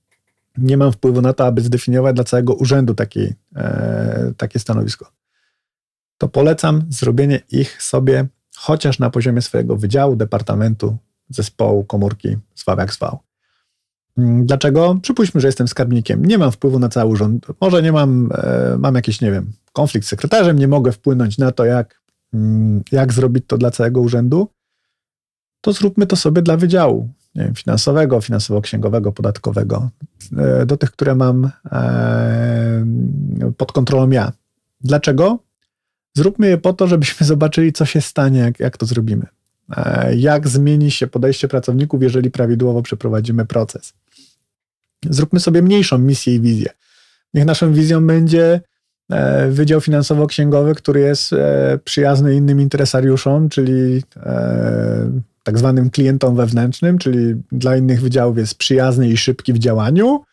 nie 0.58 0.76
mam 0.76 0.92
wpływu 0.92 1.20
na 1.20 1.32
to, 1.32 1.46
aby 1.46 1.60
zdefiniować 1.60 2.14
dla 2.14 2.24
całego 2.24 2.54
urzędu 2.54 2.94
taki, 2.94 3.34
e, 3.56 4.32
takie 4.36 4.58
stanowisko, 4.58 5.12
to 6.18 6.28
polecam 6.28 6.82
zrobienie 6.88 7.40
ich 7.50 7.82
sobie 7.82 8.28
chociaż 8.56 8.98
na 8.98 9.10
poziomie 9.10 9.42
swojego 9.42 9.76
wydziału, 9.76 10.16
departamentu, 10.16 10.96
zespołu, 11.28 11.84
komórki, 11.84 12.36
zwał 12.54 12.78
jak 12.78 12.92
zwał. 12.92 13.18
Mm, 14.18 14.46
dlaczego? 14.46 14.98
Przypuśćmy, 15.02 15.40
że 15.40 15.48
jestem 15.48 15.68
skarbnikiem. 15.68 16.24
Nie 16.24 16.38
mam 16.38 16.52
wpływu 16.52 16.78
na 16.78 16.88
cały 16.88 17.10
urząd. 17.10 17.46
Może 17.60 17.82
nie 17.82 17.92
mam, 17.92 18.28
e, 18.34 18.76
mam 18.78 18.94
jakiś, 18.94 19.20
nie 19.20 19.32
wiem, 19.32 19.52
konflikt 19.72 20.06
z 20.06 20.10
sekretarzem, 20.10 20.58
nie 20.58 20.68
mogę 20.68 20.92
wpłynąć 20.92 21.38
na 21.38 21.52
to, 21.52 21.64
jak, 21.64 22.00
mm, 22.34 22.82
jak 22.92 23.12
zrobić 23.12 23.44
to 23.46 23.58
dla 23.58 23.70
całego 23.70 24.00
urzędu. 24.00 24.48
To 25.60 25.72
zróbmy 25.72 26.06
to 26.06 26.16
sobie 26.16 26.42
dla 26.42 26.56
wydziału 26.56 27.08
wiem, 27.34 27.54
finansowego, 27.54 28.20
finansowo-księgowego, 28.20 29.12
podatkowego, 29.12 29.90
e, 30.36 30.66
do 30.66 30.76
tych, 30.76 30.90
które 30.90 31.14
mam 31.14 31.50
e, 31.72 32.86
pod 33.56 33.72
kontrolą 33.72 34.10
ja. 34.10 34.32
Dlaczego? 34.80 35.38
Zróbmy 36.14 36.48
je 36.48 36.58
po 36.58 36.72
to, 36.72 36.86
żebyśmy 36.86 37.26
zobaczyli, 37.34 37.72
co 37.72 37.84
się 37.84 38.00
stanie, 38.00 38.40
jak, 38.40 38.60
jak 38.60 38.76
to 38.76 38.86
zrobimy. 38.86 39.26
Jak 40.16 40.48
zmieni 40.48 40.90
się 40.90 41.06
podejście 41.06 41.48
pracowników, 41.48 42.02
jeżeli 42.02 42.30
prawidłowo 42.30 42.82
przeprowadzimy 42.82 43.46
proces 43.46 43.94
zróbmy 45.06 45.40
sobie 45.40 45.62
mniejszą 45.62 45.98
misję 45.98 46.34
i 46.34 46.40
wizję. 46.40 46.70
Niech 47.34 47.44
naszą 47.44 47.72
wizją 47.72 48.06
będzie 48.06 48.60
e, 49.10 49.48
Wydział 49.50 49.80
Finansowo-Księgowy, 49.80 50.74
który 50.74 51.00
jest 51.00 51.32
e, 51.32 51.78
przyjazny 51.84 52.34
innym 52.34 52.60
interesariuszom, 52.60 53.48
czyli 53.48 54.02
e, 54.16 55.10
tak 55.48 55.58
zwanym 55.58 55.90
klientom 55.90 56.36
wewnętrznym, 56.36 56.98
czyli 56.98 57.34
dla 57.52 57.76
innych 57.76 58.00
wydziałów 58.00 58.38
jest 58.38 58.54
przyjazny 58.54 59.08
i 59.08 59.16
szybki 59.16 59.52
w 59.52 59.58
działaniu, 59.58 60.24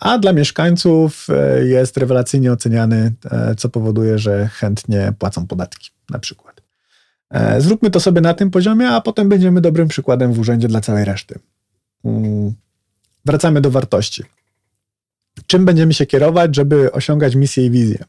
a 0.00 0.18
dla 0.22 0.32
mieszkańców 0.32 1.26
jest 1.64 1.96
rewelacyjnie 1.96 2.52
oceniany, 2.52 3.12
co 3.56 3.68
powoduje, 3.68 4.18
że 4.18 4.48
chętnie 4.48 5.12
płacą 5.18 5.46
podatki 5.46 5.90
na 6.10 6.18
przykład. 6.18 6.62
Zróbmy 7.58 7.90
to 7.90 8.00
sobie 8.00 8.20
na 8.20 8.34
tym 8.34 8.50
poziomie, 8.50 8.88
a 8.88 9.00
potem 9.00 9.28
będziemy 9.28 9.60
dobrym 9.60 9.88
przykładem 9.88 10.32
w 10.32 10.38
urzędzie 10.38 10.68
dla 10.68 10.80
całej 10.80 11.04
reszty. 11.04 11.38
Mm. 12.04 12.54
Wracamy 13.24 13.60
do 13.60 13.70
wartości. 13.70 14.24
Czym 15.46 15.64
będziemy 15.64 15.94
się 15.94 16.06
kierować, 16.06 16.56
żeby 16.56 16.92
osiągać 16.92 17.34
misję 17.34 17.66
i 17.66 17.70
wizję? 17.70 18.04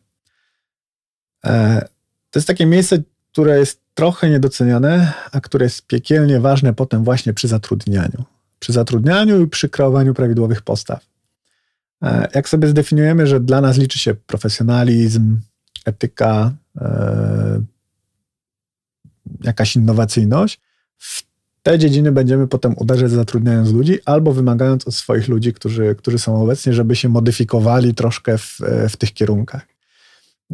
E, 1.45 1.81
to 2.29 2.39
jest 2.39 2.47
takie 2.47 2.65
miejsce, 2.65 2.97
które 3.31 3.59
jest 3.59 3.86
trochę 3.97 4.29
niedoceniane, 4.29 5.13
a 5.31 5.41
które 5.41 5.65
jest 5.65 5.87
piekielnie 5.87 6.39
ważne 6.39 6.73
potem 6.73 7.03
właśnie 7.03 7.33
przy 7.33 7.47
zatrudnianiu. 7.47 8.25
Przy 8.59 8.73
zatrudnianiu 8.73 9.41
i 9.41 9.47
przy 9.47 9.69
kreowaniu 9.69 10.13
prawidłowych 10.13 10.61
postaw. 10.61 11.05
E, 12.03 12.27
jak 12.35 12.49
sobie 12.49 12.67
zdefiniujemy, 12.67 13.27
że 13.27 13.39
dla 13.39 13.61
nas 13.61 13.77
liczy 13.77 13.99
się 13.99 14.13
profesjonalizm, 14.13 15.39
etyka, 15.85 16.53
e, 16.81 17.61
jakaś 19.43 19.75
innowacyjność, 19.75 20.59
w 20.97 21.23
te 21.63 21.79
dziedziny 21.79 22.11
będziemy 22.11 22.47
potem 22.47 22.75
uderzać 22.77 23.11
zatrudniając 23.11 23.71
ludzi 23.71 23.99
albo 24.05 24.33
wymagając 24.33 24.87
od 24.87 24.95
swoich 24.95 25.27
ludzi, 25.27 25.53
którzy, 25.53 25.95
którzy 25.95 26.19
są 26.19 26.43
obecni, 26.43 26.73
żeby 26.73 26.95
się 26.95 27.09
modyfikowali 27.09 27.93
troszkę 27.93 28.37
w, 28.37 28.59
w 28.89 28.97
tych 28.97 29.13
kierunkach. 29.13 29.76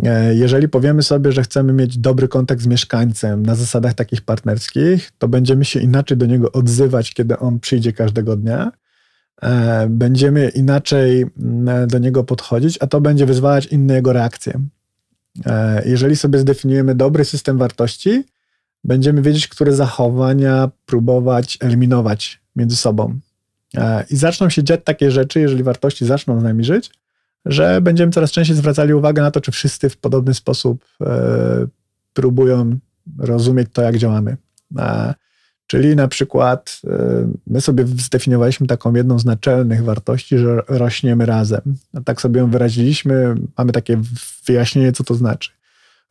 E, 0.02 0.36
jeżeli 0.36 0.70
powiemy 0.70 1.04
sobie, 1.04 1.32
że 1.32 1.44
chcemy 1.44 1.74
mieć 1.74 1.98
dobry 1.98 2.28
kontakt 2.28 2.62
z 2.62 2.68
mieszkańcem 2.68 3.46
na 3.46 3.56
zasadach 3.56 3.94
takich 3.94 4.22
partnerskich, 4.22 5.12
to 5.18 5.28
będziemy 5.28 5.66
się 5.66 5.80
inaczej 5.80 6.18
do 6.18 6.26
niego 6.26 6.52
odzywać, 6.52 7.14
kiedy 7.14 7.40
on 7.40 7.60
przyjdzie 7.60 7.94
każdego 7.94 8.36
dnia. 8.36 8.72
E, 9.42 9.88
będziemy 9.90 10.50
inaczej 10.50 11.26
mm, 11.40 11.88
do 11.88 11.98
niego 11.98 12.24
podchodzić, 12.24 12.78
a 12.82 12.88
to 12.88 13.02
będzie 13.02 13.26
wyzwalać 13.26 13.66
inne 13.66 13.94
jego 13.94 14.14
reakcje. 14.14 14.62
E, 15.46 15.84
jeżeli 15.90 16.16
sobie 16.16 16.40
zdefiniujemy 16.40 16.96
dobry 16.96 17.26
system 17.26 17.58
wartości, 17.58 18.24
będziemy 18.84 19.22
wiedzieć, 19.22 19.48
które 19.48 19.74
zachowania 19.74 20.72
próbować 20.86 21.58
eliminować 21.62 22.42
między 22.56 22.76
sobą. 22.76 23.20
I 24.10 24.16
zaczną 24.16 24.50
się 24.50 24.64
dziać 24.64 24.82
takie 24.84 25.12
rzeczy, 25.12 25.40
jeżeli 25.40 25.64
wartości 25.64 26.06
zaczną 26.06 26.40
z 26.40 26.44
nami 26.44 26.64
żyć, 26.64 26.92
że 27.46 27.82
będziemy 27.82 28.12
coraz 28.12 28.32
częściej 28.32 28.56
zwracali 28.56 28.94
uwagę 28.94 29.22
na 29.22 29.32
to, 29.32 29.42
czy 29.42 29.52
wszyscy 29.52 29.90
w 29.90 29.98
podobny 29.98 30.34
sposób 30.34 30.86
e, 31.02 31.68
próbują 32.14 32.78
rozumieć 33.20 33.68
to, 33.74 33.82
jak 33.82 33.98
działamy. 33.98 34.38
E, 34.78 35.14
czyli 35.68 35.96
na 35.96 36.08
przykład 36.08 36.82
my 37.48 37.62
sobie 37.62 37.88
zdefiniowaliśmy 37.88 38.68
taką 38.68 38.94
jedną 38.94 39.20
z 39.20 39.26
naczelnych 39.26 39.84
wartości, 39.84 40.38
że 40.38 40.62
rośniemy 40.68 41.26
razem. 41.26 41.62
Tak 42.06 42.22
sobie 42.22 42.40
ją 42.40 42.50
wyraziliśmy, 42.50 43.36
mamy 43.58 43.72
takie 43.72 44.02
wyjaśnienie, 44.46 44.92
co 44.92 45.04
to 45.04 45.16
znaczy. 45.16 45.52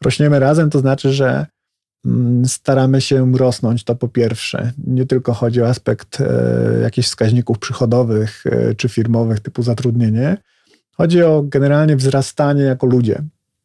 Rośniemy 0.05 0.39
razem 0.39 0.71
to 0.71 0.79
znaczy, 0.79 1.13
że 1.13 1.47
Mm, 2.07 2.49
staramy 2.49 3.01
się 3.01 3.33
rosnąć, 3.37 3.85
to 3.85 3.95
po 3.95 4.09
pierwsze. 4.09 4.73
Nie 4.87 5.07
tylko 5.07 5.33
chodzi 5.33 5.63
o 5.63 5.69
aspekt 5.69 6.21
e, 6.21 6.81
jakichś 6.83 7.09
wskaźników 7.09 7.59
przychodowych 7.59 8.45
e, 8.47 8.75
czy 8.75 8.89
firmowych 8.89 9.41
typu 9.41 9.63
zatrudnienie. 9.63 10.37
Chodzi 10.97 11.23
o 11.23 11.43
generalnie 11.43 11.97
wzrastanie 11.97 12.63
jako 12.63 12.87
ludzie. 12.87 13.23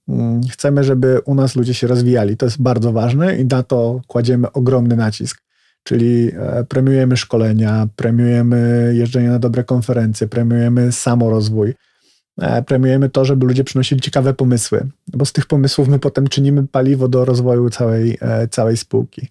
Mm, 0.09 0.41
chcemy, 0.51 0.83
żeby 0.83 1.21
u 1.25 1.35
nas 1.35 1.55
ludzie 1.55 1.73
się 1.73 1.87
rozwijali. 1.87 2.37
To 2.37 2.45
jest 2.45 2.61
bardzo 2.61 2.91
ważne 2.91 3.37
i 3.37 3.45
na 3.45 3.63
to 3.63 4.01
kładziemy 4.07 4.51
ogromny 4.51 4.95
nacisk. 4.95 5.41
Czyli 5.83 6.31
e, 6.35 6.63
premiujemy 6.63 7.17
szkolenia, 7.17 7.87
premiujemy 7.95 8.91
jeżdżenie 8.95 9.29
na 9.29 9.39
dobre 9.39 9.63
konferencje, 9.63 10.27
premiujemy 10.27 10.91
samorozwój, 10.91 11.73
E, 12.41 12.63
premiujemy 12.63 13.09
to, 13.09 13.25
żeby 13.25 13.45
ludzie 13.45 13.63
przynosili 13.63 14.01
ciekawe 14.01 14.33
pomysły, 14.33 14.87
bo 15.07 15.25
z 15.25 15.33
tych 15.33 15.45
pomysłów 15.45 15.87
my 15.87 15.99
potem 15.99 16.27
czynimy 16.27 16.67
paliwo 16.67 17.07
do 17.07 17.25
rozwoju 17.25 17.69
całej, 17.69 18.17
e, 18.21 18.47
całej 18.47 18.77
spółki. 18.77 19.27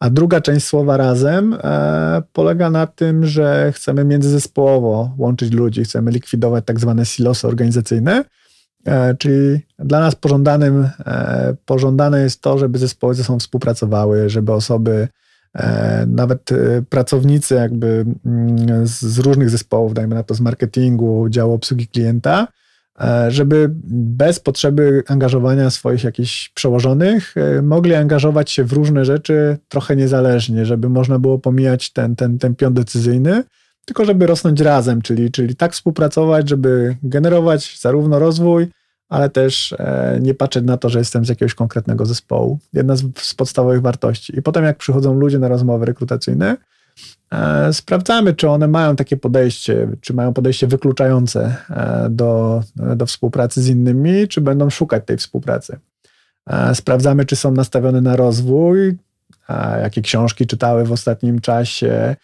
A 0.00 0.10
druga 0.10 0.40
część 0.40 0.66
słowa 0.66 0.96
razem 0.96 1.54
e, 1.54 2.22
polega 2.32 2.70
na 2.70 2.86
tym, 2.86 3.26
że 3.26 3.72
chcemy 3.72 4.04
międzyzespołowo 4.04 5.14
łączyć 5.18 5.52
ludzi, 5.52 5.84
chcemy 5.84 6.10
likwidować 6.10 6.64
tak 6.64 6.80
zwane 6.80 7.06
silosy 7.06 7.46
organizacyjne, 7.46 8.24
e, 8.86 9.14
czyli 9.14 9.60
dla 9.78 10.00
nas 10.00 10.14
pożądanym, 10.14 10.88
e, 11.06 11.56
pożądane 11.64 12.22
jest 12.22 12.40
to, 12.40 12.58
żeby 12.58 12.78
zespoły 12.78 13.14
ze 13.14 13.24
sobą 13.24 13.38
współpracowały, 13.38 14.30
żeby 14.30 14.52
osoby, 14.52 15.08
e, 15.54 16.06
nawet 16.08 16.52
e, 16.52 16.82
pracownicy 16.88 17.54
jakby 17.54 18.06
mm, 18.26 18.86
z, 18.86 19.00
z 19.00 19.18
różnych 19.18 19.50
zespołów, 19.50 19.94
dajmy 19.94 20.14
na 20.14 20.22
to 20.22 20.34
z 20.34 20.40
marketingu, 20.40 21.28
działu 21.28 21.52
obsługi 21.52 21.88
klienta, 21.88 22.48
żeby 23.28 23.70
bez 23.90 24.40
potrzeby 24.40 25.02
angażowania 25.06 25.70
swoich 25.70 26.04
jakichś 26.04 26.48
przełożonych 26.48 27.34
e, 27.36 27.62
mogli 27.62 27.94
angażować 27.94 28.50
się 28.50 28.64
w 28.64 28.72
różne 28.72 29.04
rzeczy 29.04 29.58
trochę 29.68 29.96
niezależnie, 29.96 30.66
żeby 30.66 30.88
można 30.88 31.18
było 31.18 31.38
pomijać 31.38 31.92
ten, 31.92 32.16
ten, 32.16 32.38
ten 32.38 32.54
pion 32.54 32.74
decyzyjny, 32.74 33.44
tylko 33.84 34.04
żeby 34.04 34.26
rosnąć 34.26 34.60
razem, 34.60 35.02
czyli, 35.02 35.30
czyli 35.30 35.56
tak 35.56 35.72
współpracować, 35.72 36.48
żeby 36.48 36.96
generować 37.02 37.78
zarówno 37.80 38.18
rozwój, 38.18 38.66
ale 39.08 39.30
też 39.30 39.72
e, 39.78 40.18
nie 40.22 40.34
patrzeć 40.34 40.64
na 40.64 40.76
to, 40.76 40.88
że 40.88 40.98
jestem 40.98 41.24
z 41.24 41.28
jakiegoś 41.28 41.54
konkretnego 41.54 42.06
zespołu. 42.06 42.58
Jedna 42.72 42.96
z, 42.96 43.04
z 43.18 43.34
podstawowych 43.34 43.82
wartości. 43.82 44.38
I 44.38 44.42
potem 44.42 44.64
jak 44.64 44.76
przychodzą 44.76 45.14
ludzie 45.14 45.38
na 45.38 45.48
rozmowy 45.48 45.86
rekrutacyjne, 45.86 46.56
E, 46.56 46.75
sprawdzamy, 47.72 48.34
czy 48.34 48.48
one 48.48 48.68
mają 48.68 48.96
takie 48.96 49.16
podejście, 49.16 49.88
czy 50.00 50.14
mają 50.14 50.32
podejście 50.32 50.66
wykluczające 50.66 51.56
e, 51.70 52.06
do, 52.10 52.62
do 52.96 53.06
współpracy 53.06 53.62
z 53.62 53.68
innymi, 53.68 54.28
czy 54.28 54.40
będą 54.40 54.70
szukać 54.70 55.02
tej 55.06 55.16
współpracy. 55.16 55.78
E, 56.46 56.74
sprawdzamy, 56.74 57.24
czy 57.24 57.36
są 57.36 57.52
nastawione 57.52 58.00
na 58.00 58.16
rozwój, 58.16 58.96
jakie 59.82 60.02
książki 60.02 60.46
czytały 60.46 60.84
w 60.84 60.92
ostatnim 60.92 61.40
czasie, 61.40 62.16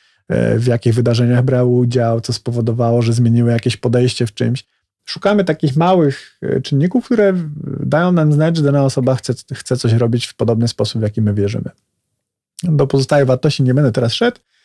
w 0.56 0.66
jakich 0.66 0.94
wydarzeniach 0.94 1.42
brały 1.42 1.70
udział, 1.70 2.20
co 2.20 2.32
spowodowało, 2.32 3.02
że 3.02 3.12
zmieniły 3.12 3.52
jakieś 3.52 3.76
podejście 3.76 4.26
w 4.26 4.34
czymś. 4.34 4.64
Szukamy 5.04 5.44
takich 5.44 5.76
małych 5.76 6.38
czynników, 6.62 7.04
które 7.04 7.34
dają 7.80 8.12
nam 8.12 8.32
znać, 8.32 8.56
że 8.56 8.62
dana 8.62 8.84
osoba 8.84 9.14
chce, 9.14 9.34
chce 9.54 9.76
coś 9.76 9.92
robić 9.92 10.26
w 10.26 10.34
podobny 10.34 10.68
sposób, 10.68 11.00
w 11.00 11.02
jaki 11.02 11.22
my 11.22 11.34
wierzymy. 11.34 11.70
Do 12.62 12.86
pozostałych 12.86 13.26
wartości 13.26 13.62
nie 13.62 13.74
będę 13.74 13.92
teraz 13.92 14.12
szedł, 14.12 14.38
E, 14.38 14.52
e, 14.52 14.61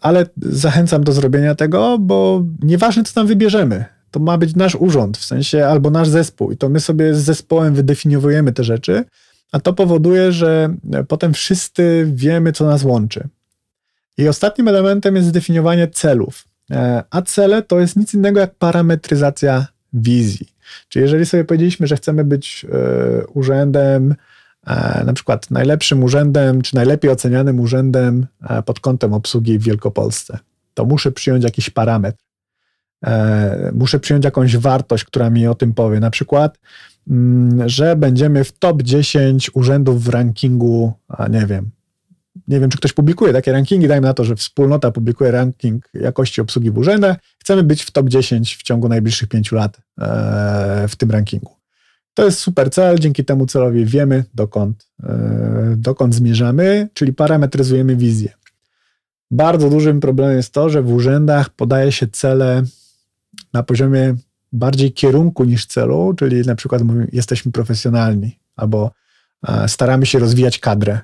ale 0.00 0.26
zachęcam 0.36 1.04
do 1.04 1.12
zrobienia 1.12 1.54
tego, 1.54 1.98
bo 1.98 2.44
nieważne, 2.62 3.04
co 3.04 3.14
tam 3.14 3.26
wybierzemy, 3.26 3.84
to 4.10 4.20
ma 4.20 4.38
być 4.38 4.56
nasz 4.56 4.74
urząd, 4.74 5.18
w 5.18 5.24
sensie 5.24 5.66
albo 5.66 5.90
nasz 5.90 6.08
zespół, 6.08 6.50
i 6.50 6.56
to 6.56 6.68
my 6.68 6.80
sobie 6.80 7.14
z 7.14 7.18
zespołem 7.18 7.74
wydefiniowujemy 7.74 8.52
te 8.52 8.64
rzeczy, 8.64 9.04
a 9.52 9.60
to 9.60 9.72
powoduje, 9.72 10.32
że 10.32 10.74
potem 11.08 11.34
wszyscy 11.34 12.10
wiemy, 12.14 12.52
co 12.52 12.66
nas 12.66 12.84
łączy. 12.84 13.28
I 14.18 14.28
ostatnim 14.28 14.68
elementem 14.68 15.16
jest 15.16 15.28
zdefiniowanie 15.28 15.88
celów. 15.88 16.44
E, 16.70 17.04
a 17.10 17.22
cele 17.22 17.62
to 17.62 17.80
jest 17.80 17.96
nic 17.96 18.14
innego 18.14 18.40
jak 18.40 18.54
parametryzacja 18.54 19.66
wizji. 19.92 20.48
Czyli 20.88 21.02
jeżeli 21.02 21.26
sobie 21.26 21.44
powiedzieliśmy, 21.44 21.86
że 21.86 21.96
chcemy 21.96 22.24
być 22.24 22.66
urzędem, 23.34 24.14
E, 24.14 24.31
na 25.06 25.12
przykład 25.12 25.50
najlepszym 25.50 26.04
urzędem, 26.04 26.62
czy 26.62 26.74
najlepiej 26.74 27.10
ocenianym 27.10 27.60
urzędem 27.60 28.26
e, 28.48 28.62
pod 28.62 28.80
kątem 28.80 29.12
obsługi 29.12 29.58
w 29.58 29.62
Wielkopolsce. 29.62 30.38
To 30.74 30.84
muszę 30.84 31.12
przyjąć 31.12 31.44
jakiś 31.44 31.70
parametr. 31.70 32.24
E, 33.04 33.70
muszę 33.74 34.00
przyjąć 34.00 34.24
jakąś 34.24 34.56
wartość, 34.56 35.04
która 35.04 35.30
mi 35.30 35.46
o 35.46 35.54
tym 35.54 35.74
powie. 35.74 36.00
Na 36.00 36.10
przykład, 36.10 36.58
mm, 37.10 37.68
że 37.68 37.96
będziemy 37.96 38.44
w 38.44 38.52
top 38.52 38.82
10 38.82 39.50
urzędów 39.54 40.04
w 40.04 40.08
rankingu, 40.08 40.92
nie 41.30 41.46
wiem, 41.46 41.70
nie 42.48 42.60
wiem, 42.60 42.70
czy 42.70 42.78
ktoś 42.78 42.92
publikuje 42.92 43.32
takie 43.32 43.52
rankingi, 43.52 43.88
dajmy 43.88 44.06
na 44.06 44.14
to, 44.14 44.24
że 44.24 44.36
wspólnota 44.36 44.90
publikuje 44.90 45.30
ranking 45.30 45.88
jakości 45.94 46.40
obsługi 46.40 46.70
w 46.70 46.78
urzędach. 46.78 47.16
Chcemy 47.38 47.62
być 47.62 47.82
w 47.82 47.90
top 47.90 48.08
10 48.08 48.56
w 48.56 48.62
ciągu 48.62 48.88
najbliższych 48.88 49.28
5 49.28 49.52
lat 49.52 49.80
w 50.88 50.96
tym 50.96 51.10
rankingu. 51.10 51.61
To 52.14 52.24
jest 52.24 52.38
super 52.38 52.70
cel, 52.70 52.98
dzięki 52.98 53.24
temu 53.24 53.46
celowi 53.46 53.84
wiemy, 53.84 54.24
dokąd, 54.34 54.88
e, 55.02 55.74
dokąd 55.76 56.14
zmierzamy, 56.14 56.88
czyli 56.94 57.12
parametryzujemy 57.12 57.96
wizję. 57.96 58.32
Bardzo 59.30 59.70
dużym 59.70 60.00
problemem 60.00 60.36
jest 60.36 60.52
to, 60.52 60.70
że 60.70 60.82
w 60.82 60.92
urzędach 60.92 61.50
podaje 61.50 61.92
się 61.92 62.06
cele 62.06 62.62
na 63.52 63.62
poziomie 63.62 64.14
bardziej 64.52 64.92
kierunku 64.92 65.44
niż 65.44 65.66
celu, 65.66 66.14
czyli 66.18 66.40
na 66.40 66.54
przykład 66.54 66.82
mówimy, 66.82 67.08
jesteśmy 67.12 67.52
profesjonalni, 67.52 68.38
albo 68.56 68.90
e, 69.48 69.68
staramy 69.68 70.06
się 70.06 70.18
rozwijać 70.18 70.58
kadrę, 70.58 71.00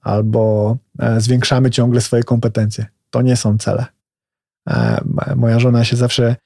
albo 0.00 0.76
e, 0.98 1.20
zwiększamy 1.20 1.70
ciągle 1.70 2.00
swoje 2.00 2.22
kompetencje. 2.22 2.86
To 3.10 3.22
nie 3.22 3.36
są 3.36 3.58
cele. 3.58 3.86
Moja 5.36 5.58
żona 5.58 5.84
się 5.84 5.96
zawsze 5.96 6.36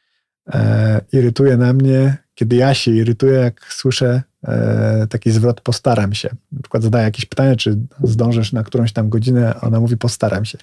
irytuje 1.12 1.56
na 1.56 1.72
mnie, 1.72 2.16
kiedy 2.36 2.56
ja 2.56 2.74
się 2.74 2.90
irytuję, 2.90 3.32
jak 3.32 3.66
słyszę 3.72 4.22
e, 4.44 5.06
taki 5.10 5.30
zwrot 5.30 5.60
postaram 5.60 6.14
się. 6.14 6.28
Na 6.52 6.62
przykład 6.62 6.82
zadaję 6.82 7.04
jakieś 7.04 7.26
pytanie, 7.26 7.56
czy 7.56 7.78
zdążysz 8.02 8.52
na 8.52 8.62
którąś 8.62 8.92
tam 8.92 9.08
godzinę, 9.08 9.54
a 9.54 9.60
ona 9.60 9.80
mówi 9.80 9.96
postaram 9.96 10.44
się. 10.44 10.58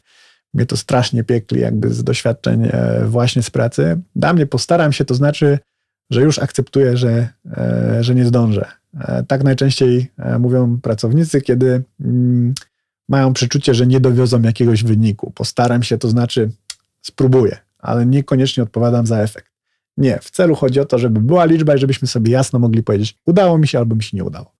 Mnie 0.53 0.65
to 0.65 0.77
strasznie 0.77 1.23
piekli 1.23 1.59
jakby 1.59 1.93
z 1.93 2.03
doświadczeń 2.03 2.63
e, 2.71 3.05
właśnie 3.05 3.43
z 3.43 3.49
pracy. 3.49 4.01
Dla 4.15 4.33
mnie 4.33 4.45
postaram 4.45 4.93
się 4.93 5.05
to 5.05 5.15
znaczy, 5.15 5.59
że 6.09 6.21
już 6.21 6.39
akceptuję, 6.39 6.97
że, 6.97 7.29
e, 7.57 7.97
że 8.03 8.15
nie 8.15 8.25
zdążę. 8.25 8.65
Tak 9.27 9.43
najczęściej 9.43 10.11
mówią 10.39 10.79
pracownicy, 10.81 11.41
kiedy 11.41 11.83
mm, 12.01 12.53
mają 13.09 13.33
przeczucie, 13.33 13.73
że 13.73 13.87
nie 13.87 13.99
dowiozą 13.99 14.41
jakiegoś 14.41 14.83
wyniku. 14.83 15.31
Postaram 15.31 15.83
się 15.83 15.97
to 15.97 16.09
znaczy 16.09 16.51
spróbuję, 17.01 17.57
ale 17.79 18.05
niekoniecznie 18.05 18.63
odpowiadam 18.63 19.07
za 19.07 19.19
efekt. 19.19 19.52
Nie, 19.97 20.19
w 20.21 20.31
celu 20.31 20.55
chodzi 20.55 20.79
o 20.79 20.85
to, 20.85 20.99
żeby 20.99 21.19
była 21.19 21.45
liczba 21.45 21.75
i 21.75 21.77
żebyśmy 21.77 22.07
sobie 22.07 22.31
jasno 22.31 22.59
mogli 22.59 22.83
powiedzieć, 22.83 23.17
udało 23.25 23.57
mi 23.57 23.67
się 23.67 23.77
albo 23.77 23.95
mi 23.95 24.03
się 24.03 24.17
nie 24.17 24.23
udało. 24.23 24.53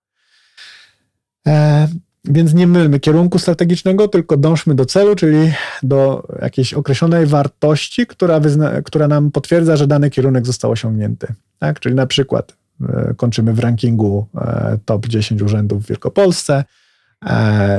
E, 1.48 1.88
więc 2.26 2.54
nie 2.54 2.68
mylmy 2.68 3.00
kierunku 3.00 3.40
strategicznego, 3.40 4.08
tylko 4.08 4.38
dążmy 4.38 4.76
do 4.76 4.86
celu, 4.86 5.16
czyli 5.16 5.54
do 5.84 6.28
jakiejś 6.42 6.74
określonej 6.74 7.26
wartości, 7.26 8.08
która, 8.08 8.40
wyzna, 8.40 8.82
która 8.82 9.08
nam 9.08 9.32
potwierdza, 9.32 9.76
że 9.76 9.88
dany 9.88 10.10
kierunek 10.10 10.46
został 10.46 10.72
osiągnięty. 10.72 11.28
Tak? 11.60 11.80
Czyli 11.80 11.96
na 11.96 12.08
przykład 12.08 12.58
e, 12.82 13.14
kończymy 13.18 13.54
w 13.54 13.60
rankingu 13.60 14.28
e, 14.36 14.78
top 14.86 15.08
10 15.08 15.42
urzędów 15.42 15.84
w 15.84 15.88
Wielkopolsce, 15.88 16.64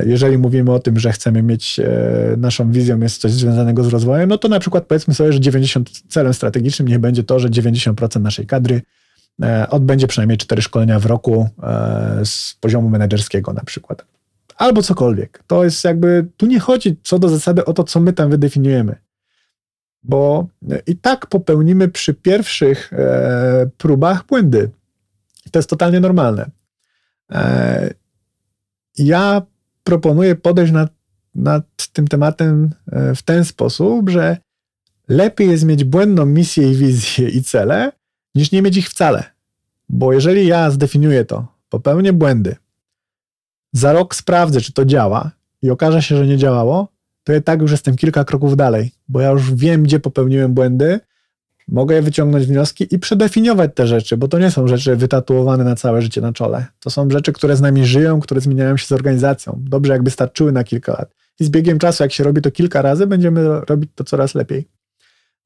jeżeli 0.06 0.38
mówimy 0.38 0.72
o 0.72 0.78
tym, 0.78 0.98
że 0.98 1.12
chcemy 1.12 1.42
mieć, 1.42 1.80
e, 1.80 2.34
naszą 2.36 2.72
wizją 2.72 3.00
jest 3.00 3.20
coś 3.20 3.32
związanego 3.32 3.84
z 3.84 3.88
rozwojem, 3.88 4.28
no 4.28 4.38
to 4.38 4.48
na 4.48 4.60
przykład 4.60 4.86
powiedzmy 4.86 5.14
sobie, 5.14 5.32
że 5.32 5.40
90, 5.40 5.90
celem 6.08 6.34
strategicznym 6.34 6.88
niech 6.88 6.98
będzie 6.98 7.24
to, 7.24 7.38
że 7.38 7.48
90% 7.48 8.20
naszej 8.20 8.46
kadry 8.46 8.82
e, 9.42 9.70
odbędzie 9.70 10.06
przynajmniej 10.06 10.38
4 10.38 10.62
szkolenia 10.62 10.98
w 10.98 11.06
roku 11.06 11.48
z 12.24 12.54
poziomu 12.54 12.88
menedżerskiego 12.88 13.52
na 13.52 13.64
przykład. 13.64 14.04
Albo 14.56 14.82
cokolwiek. 14.82 15.42
To 15.46 15.64
jest 15.64 15.84
jakby, 15.84 16.26
tu 16.36 16.46
nie 16.46 16.60
chodzi 16.60 16.96
co 17.02 17.18
do 17.18 17.28
zasady 17.28 17.64
o 17.64 17.72
to, 17.72 17.84
co 17.84 18.00
my 18.00 18.12
tam 18.12 18.30
wydefiniujemy. 18.30 18.96
Bo 20.02 20.46
i 20.86 20.96
tak 20.96 21.26
popełnimy 21.26 21.88
przy 21.88 22.14
pierwszych 22.14 22.90
próbach 23.78 24.26
błędy. 24.26 24.70
To 25.50 25.58
jest 25.58 25.70
totalnie 25.70 26.00
normalne. 26.00 26.50
Ja 28.98 29.42
proponuję 29.84 30.34
podejść 30.34 30.72
nad, 30.72 30.92
nad 31.34 31.64
tym 31.92 32.08
tematem 32.08 32.70
e, 32.92 33.14
w 33.14 33.22
ten 33.22 33.44
sposób, 33.44 34.10
że 34.10 34.36
lepiej 35.08 35.50
jest 35.50 35.64
mieć 35.64 35.84
błędną 35.84 36.26
misję 36.26 36.70
i 36.70 36.74
wizję 36.74 37.28
i 37.28 37.42
cele, 37.42 37.92
niż 38.34 38.52
nie 38.52 38.62
mieć 38.62 38.76
ich 38.76 38.88
wcale. 38.88 39.24
Bo 39.88 40.12
jeżeli 40.12 40.46
ja 40.46 40.70
zdefiniuję 40.70 41.24
to, 41.24 41.46
popełnię 41.68 42.12
błędy, 42.12 42.56
za 43.72 43.92
rok 43.92 44.14
sprawdzę, 44.14 44.60
czy 44.60 44.72
to 44.72 44.84
działa 44.84 45.30
i 45.62 45.70
okaże 45.70 46.02
się, 46.02 46.16
że 46.16 46.26
nie 46.26 46.36
działało, 46.36 46.88
to 47.24 47.32
ja 47.32 47.40
tak 47.40 47.60
już 47.60 47.70
jestem 47.70 47.96
kilka 47.96 48.24
kroków 48.24 48.56
dalej, 48.56 48.92
bo 49.08 49.20
ja 49.20 49.30
już 49.30 49.54
wiem, 49.54 49.82
gdzie 49.82 50.00
popełniłem 50.00 50.54
błędy, 50.54 51.00
mogę 51.68 52.02
wyciągnąć 52.02 52.46
wnioski 52.46 52.94
i 52.94 52.98
przedefiniować 52.98 53.70
te 53.74 53.86
rzeczy, 53.86 54.16
bo 54.16 54.28
to 54.28 54.38
nie 54.38 54.50
są 54.50 54.68
rzeczy 54.68 54.96
wytatuowane 54.96 55.64
na 55.64 55.76
całe 55.76 56.02
życie 56.02 56.20
na 56.20 56.32
czole. 56.32 56.66
To 56.80 56.90
są 56.90 57.10
rzeczy, 57.10 57.32
które 57.32 57.56
z 57.56 57.60
nami 57.60 57.86
żyją, 57.86 58.20
które 58.20 58.40
zmieniają 58.40 58.76
się 58.76 58.86
z 58.86 58.92
organizacją. 58.92 59.60
Dobrze, 59.60 59.92
jakby 59.92 60.10
starczyły 60.10 60.52
na 60.52 60.64
kilka 60.64 60.92
lat. 60.92 61.14
I 61.40 61.44
z 61.44 61.48
biegiem 61.48 61.78
czasu, 61.78 62.02
jak 62.02 62.12
się 62.12 62.24
robi 62.24 62.42
to 62.42 62.50
kilka 62.50 62.82
razy, 62.82 63.06
będziemy 63.06 63.60
robić 63.60 63.90
to 63.94 64.04
coraz 64.04 64.34
lepiej. 64.34 64.68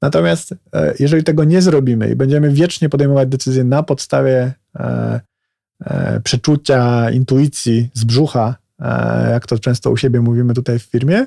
Natomiast 0.02 0.54
e, 0.72 0.94
jeżeli 0.98 1.24
tego 1.24 1.44
nie 1.44 1.62
zrobimy 1.62 2.10
i 2.10 2.16
będziemy 2.16 2.50
wiecznie 2.50 2.88
podejmować 2.88 3.28
decyzje 3.28 3.64
na 3.64 3.82
podstawie 3.82 4.52
e, 4.76 5.20
e, 5.84 6.20
przeczucia, 6.24 7.10
intuicji 7.10 7.90
z 7.94 8.04
brzucha, 8.04 8.56
e, 8.80 9.30
jak 9.30 9.46
to 9.46 9.58
często 9.58 9.90
u 9.90 9.96
siebie 9.96 10.20
mówimy 10.20 10.54
tutaj 10.54 10.78
w 10.78 10.82
firmie, 10.82 11.26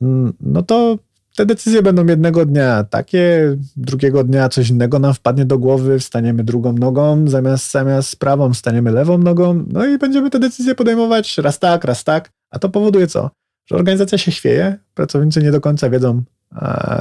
mm, 0.00 0.32
no 0.40 0.62
to 0.62 0.98
te 1.36 1.46
decyzje 1.46 1.82
będą 1.82 2.06
jednego 2.06 2.46
dnia 2.46 2.84
takie, 2.84 3.56
drugiego 3.76 4.24
dnia 4.24 4.48
coś 4.48 4.70
innego 4.70 4.98
nam 4.98 5.14
wpadnie 5.14 5.44
do 5.44 5.58
głowy, 5.58 5.98
wstaniemy 5.98 6.44
drugą 6.44 6.72
nogą, 6.72 7.28
zamiast, 7.28 7.70
zamiast 7.70 8.16
prawą 8.16 8.52
wstaniemy 8.52 8.90
lewą 8.90 9.18
nogą, 9.18 9.64
no 9.68 9.86
i 9.86 9.98
będziemy 9.98 10.30
te 10.30 10.38
decyzje 10.38 10.74
podejmować 10.74 11.38
raz 11.38 11.58
tak, 11.58 11.84
raz 11.84 12.04
tak, 12.04 12.30
A 12.50 12.58
to 12.58 12.68
powoduje 12.68 13.06
co? 13.06 13.30
Że 13.66 13.76
organizacja 13.76 14.18
się 14.18 14.30
chwieje, 14.30 14.78
pracownicy 14.94 15.42
nie 15.42 15.50
do 15.50 15.60
końca 15.60 15.90
wiedzą, 15.90 16.22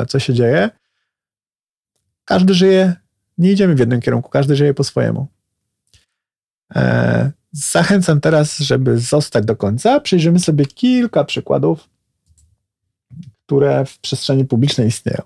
co 0.07 0.19
się 0.19 0.33
dzieje. 0.33 0.69
Każdy 2.25 2.53
żyje, 2.53 2.93
nie 3.37 3.51
idziemy 3.51 3.75
w 3.75 3.79
jednym 3.79 4.01
kierunku, 4.01 4.29
każdy 4.29 4.55
żyje 4.55 4.73
po 4.73 4.83
swojemu. 4.83 5.27
E, 6.75 7.31
zachęcam 7.51 8.21
teraz, 8.21 8.57
żeby 8.57 8.97
zostać 8.97 9.45
do 9.45 9.55
końca. 9.55 9.99
Przyjrzymy 9.99 10.39
sobie 10.39 10.65
kilka 10.65 11.23
przykładów, 11.23 11.89
które 13.49 13.85
w 13.85 13.99
przestrzeni 13.99 14.45
publicznej 14.45 14.87
istnieją. 14.87 15.21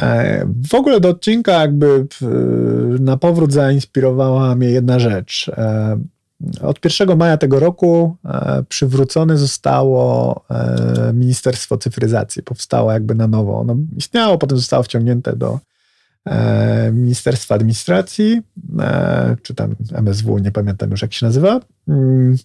E, 0.00 0.46
w 0.70 0.74
ogóle 0.74 1.00
do 1.00 1.08
odcinka 1.08 1.52
jakby 1.52 2.06
na 3.00 3.16
powrót 3.16 3.52
zainspirowała 3.52 4.54
mnie 4.54 4.70
jedna 4.70 4.98
rzecz. 4.98 5.48
E, 5.48 5.98
od 6.62 6.84
1 6.84 7.18
maja 7.18 7.36
tego 7.36 7.60
roku 7.60 8.16
przywrócone 8.68 9.36
zostało 9.36 10.44
Ministerstwo 11.14 11.78
Cyfryzacji. 11.78 12.42
Powstało 12.42 12.92
jakby 12.92 13.14
na 13.14 13.26
nowo. 13.26 13.60
Ono 13.60 13.76
istniało, 13.96 14.38
potem 14.38 14.58
zostało 14.58 14.82
wciągnięte 14.82 15.36
do 15.36 15.58
E, 16.24 16.92
Ministerstwa 16.92 17.54
Administracji, 17.54 18.42
e, 18.78 19.36
czy 19.42 19.54
tam 19.54 19.74
MSW, 19.92 20.38
nie 20.38 20.50
pamiętam 20.50 20.90
już 20.90 21.02
jak 21.02 21.12
się 21.12 21.26
nazywa. 21.26 21.60
Mm, 21.88 22.36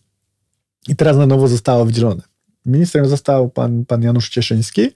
I 0.88 0.96
teraz 0.96 1.18
na 1.18 1.26
nowo 1.26 1.48
zostało 1.48 1.86
wdzielone. 1.86 2.22
Ministrem 2.68 3.06
został 3.06 3.50
pan, 3.50 3.86
pan 3.86 4.02
Janusz 4.02 4.30
Cieszyński 4.30 4.90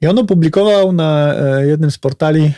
i 0.00 0.06
on 0.06 0.18
opublikował 0.18 0.92
na 0.92 1.34
e, 1.34 1.66
jednym 1.66 1.90
z 1.90 1.98
portali 1.98 2.52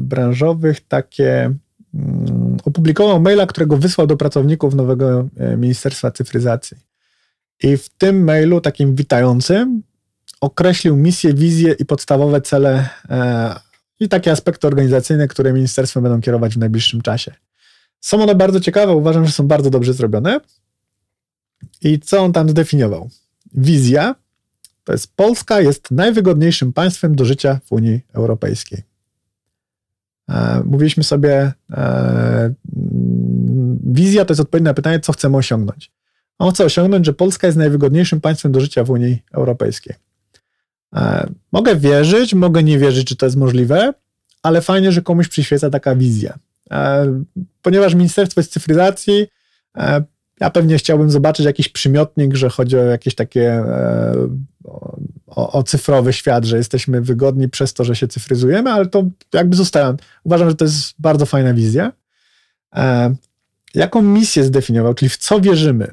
branżowych 0.00 0.80
takie, 0.80 1.54
mm, 1.94 2.56
opublikował 2.64 3.20
maila, 3.20 3.46
którego 3.46 3.76
wysłał 3.76 4.06
do 4.06 4.16
pracowników 4.16 4.74
nowego 4.74 5.28
Ministerstwa 5.56 6.10
Cyfryzacji. 6.10 6.76
I 7.62 7.76
w 7.76 7.88
tym 7.88 8.24
mailu 8.24 8.60
takim 8.60 8.94
witającym 8.94 9.82
określił 10.40 10.96
misję, 10.96 11.34
wizję 11.34 11.72
i 11.78 11.84
podstawowe 11.84 12.40
cele 12.40 12.88
i 14.00 14.08
takie 14.08 14.32
aspekty 14.32 14.66
organizacyjne, 14.66 15.28
które 15.28 15.52
ministerstwem 15.52 16.02
będą 16.02 16.20
kierować 16.20 16.54
w 16.54 16.58
najbliższym 16.58 17.02
czasie. 17.02 17.34
Są 18.00 18.22
one 18.22 18.34
bardzo 18.34 18.60
ciekawe, 18.60 18.92
uważam, 18.92 19.26
że 19.26 19.32
są 19.32 19.46
bardzo 19.46 19.70
dobrze 19.70 19.92
zrobione. 19.92 20.40
I 21.82 22.00
co 22.00 22.22
on 22.22 22.32
tam 22.32 22.48
zdefiniował? 22.48 23.10
Wizja 23.56 24.14
to 24.86 24.92
jest 24.92 25.16
Polska 25.16 25.60
jest 25.60 25.90
najwygodniejszym 25.90 26.72
państwem 26.72 27.14
do 27.16 27.24
życia 27.24 27.60
w 27.64 27.72
Unii 27.72 28.00
Europejskiej. 28.12 28.82
E, 30.28 30.62
mówiliśmy 30.64 31.04
sobie, 31.04 31.52
e, 31.72 32.54
wizja 33.84 34.24
to 34.24 34.32
jest 34.32 34.40
odpowiedź 34.40 34.64
na 34.64 34.74
pytanie, 34.74 35.00
co 35.00 35.12
chcemy 35.12 35.36
osiągnąć. 35.36 35.92
On 36.38 36.52
chce 36.52 36.64
osiągnąć, 36.64 37.06
że 37.06 37.12
Polska 37.12 37.46
jest 37.46 37.58
najwygodniejszym 37.58 38.20
państwem 38.20 38.52
do 38.52 38.60
życia 38.60 38.84
w 38.84 38.90
Unii 38.90 39.22
Europejskiej. 39.32 39.94
E, 40.96 41.26
mogę 41.52 41.76
wierzyć, 41.76 42.34
mogę 42.34 42.62
nie 42.62 42.78
wierzyć, 42.78 43.08
czy 43.08 43.16
to 43.16 43.26
jest 43.26 43.36
możliwe, 43.36 43.92
ale 44.42 44.60
fajnie, 44.60 44.92
że 44.92 45.02
komuś 45.02 45.28
przyświeca 45.28 45.70
taka 45.70 45.96
wizja. 45.96 46.38
Ponieważ 47.62 47.94
Ministerstwo 47.94 48.42
cyfryzacji, 48.42 49.26
ja 50.40 50.50
pewnie 50.50 50.78
chciałbym 50.78 51.10
zobaczyć 51.10 51.46
jakiś 51.46 51.68
przymiotnik, 51.68 52.34
że 52.34 52.48
chodzi 52.48 52.76
o 52.76 52.82
jakieś 52.82 53.14
takie 53.14 53.64
o, 55.26 55.52
o, 55.52 55.62
cyfrowy 55.62 56.12
świat, 56.12 56.44
że 56.44 56.56
jesteśmy 56.56 57.00
wygodni 57.00 57.48
przez 57.48 57.74
to, 57.74 57.84
że 57.84 57.96
się 57.96 58.08
cyfryzujemy, 58.08 58.70
ale 58.70 58.86
to 58.86 59.04
jakby 59.34 59.56
zostałem. 59.56 59.96
Uważam, 60.24 60.50
że 60.50 60.56
to 60.56 60.64
jest 60.64 60.94
bardzo 60.98 61.26
fajna 61.26 61.54
wizja. 61.54 61.92
Jaką 63.74 64.02
misję 64.02 64.44
zdefiniował, 64.44 64.94
czyli 64.94 65.08
w 65.08 65.16
co 65.16 65.40
wierzymy? 65.40 65.90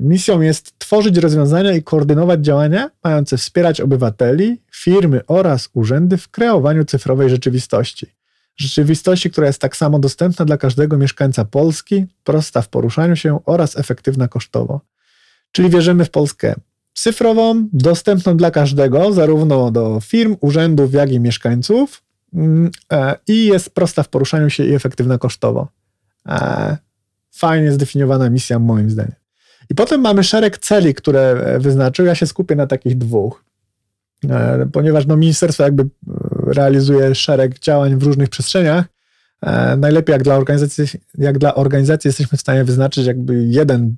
Misją 0.00 0.40
jest 0.40 0.78
tworzyć 0.78 1.16
rozwiązania 1.16 1.72
i 1.72 1.82
koordynować 1.82 2.40
działania 2.40 2.90
mające 3.04 3.36
wspierać 3.36 3.80
obywateli, 3.80 4.60
firmy 4.72 5.20
oraz 5.26 5.68
urzędy 5.72 6.16
w 6.16 6.28
kreowaniu 6.28 6.84
cyfrowej 6.84 7.30
rzeczywistości. 7.30 8.06
Rzeczywistości, 8.56 9.30
która 9.30 9.46
jest 9.46 9.60
tak 9.60 9.76
samo 9.76 9.98
dostępna 9.98 10.44
dla 10.44 10.56
każdego 10.56 10.96
mieszkańca 10.96 11.44
Polski, 11.44 12.06
prosta 12.24 12.62
w 12.62 12.68
poruszaniu 12.68 13.16
się 13.16 13.40
oraz 13.46 13.78
efektywna 13.78 14.28
kosztowo. 14.28 14.80
Czyli 15.52 15.70
wierzymy 15.70 16.04
w 16.04 16.10
Polskę 16.10 16.54
cyfrową, 16.94 17.68
dostępną 17.72 18.36
dla 18.36 18.50
każdego, 18.50 19.12
zarówno 19.12 19.70
do 19.70 20.00
firm, 20.00 20.36
urzędów, 20.40 20.92
jak 20.92 21.12
i 21.12 21.20
mieszkańców, 21.20 22.02
mm, 22.34 22.70
e, 22.92 23.16
i 23.28 23.46
jest 23.46 23.70
prosta 23.70 24.02
w 24.02 24.08
poruszaniu 24.08 24.50
się 24.50 24.64
i 24.64 24.74
efektywna 24.74 25.18
kosztowo. 25.18 25.68
E, 26.28 26.76
fajnie 27.30 27.72
zdefiniowana 27.72 28.30
misja, 28.30 28.58
moim 28.58 28.90
zdaniem. 28.90 29.14
I 29.70 29.74
potem 29.74 30.00
mamy 30.00 30.24
szereg 30.24 30.58
celi, 30.58 30.94
które 30.94 31.20
e, 31.20 31.58
wyznaczył. 31.58 32.06
Ja 32.06 32.14
się 32.14 32.26
skupię 32.26 32.56
na 32.56 32.66
takich 32.66 32.98
dwóch, 32.98 33.44
ponieważ 34.72 35.06
no, 35.06 35.16
ministerstwo 35.16 35.62
jakby 35.62 35.88
realizuje 36.52 37.14
szereg 37.14 37.58
działań 37.58 37.96
w 37.96 38.02
różnych 38.02 38.28
przestrzeniach. 38.28 38.84
Najlepiej 39.76 40.12
jak 40.12 40.22
dla 40.22 40.36
organizacji, 40.36 41.00
jak 41.18 41.38
dla 41.38 41.54
organizacji 41.54 42.08
jesteśmy 42.08 42.38
w 42.38 42.40
stanie 42.40 42.64
wyznaczyć 42.64 43.06
jakby 43.06 43.44
jeden 43.44 43.94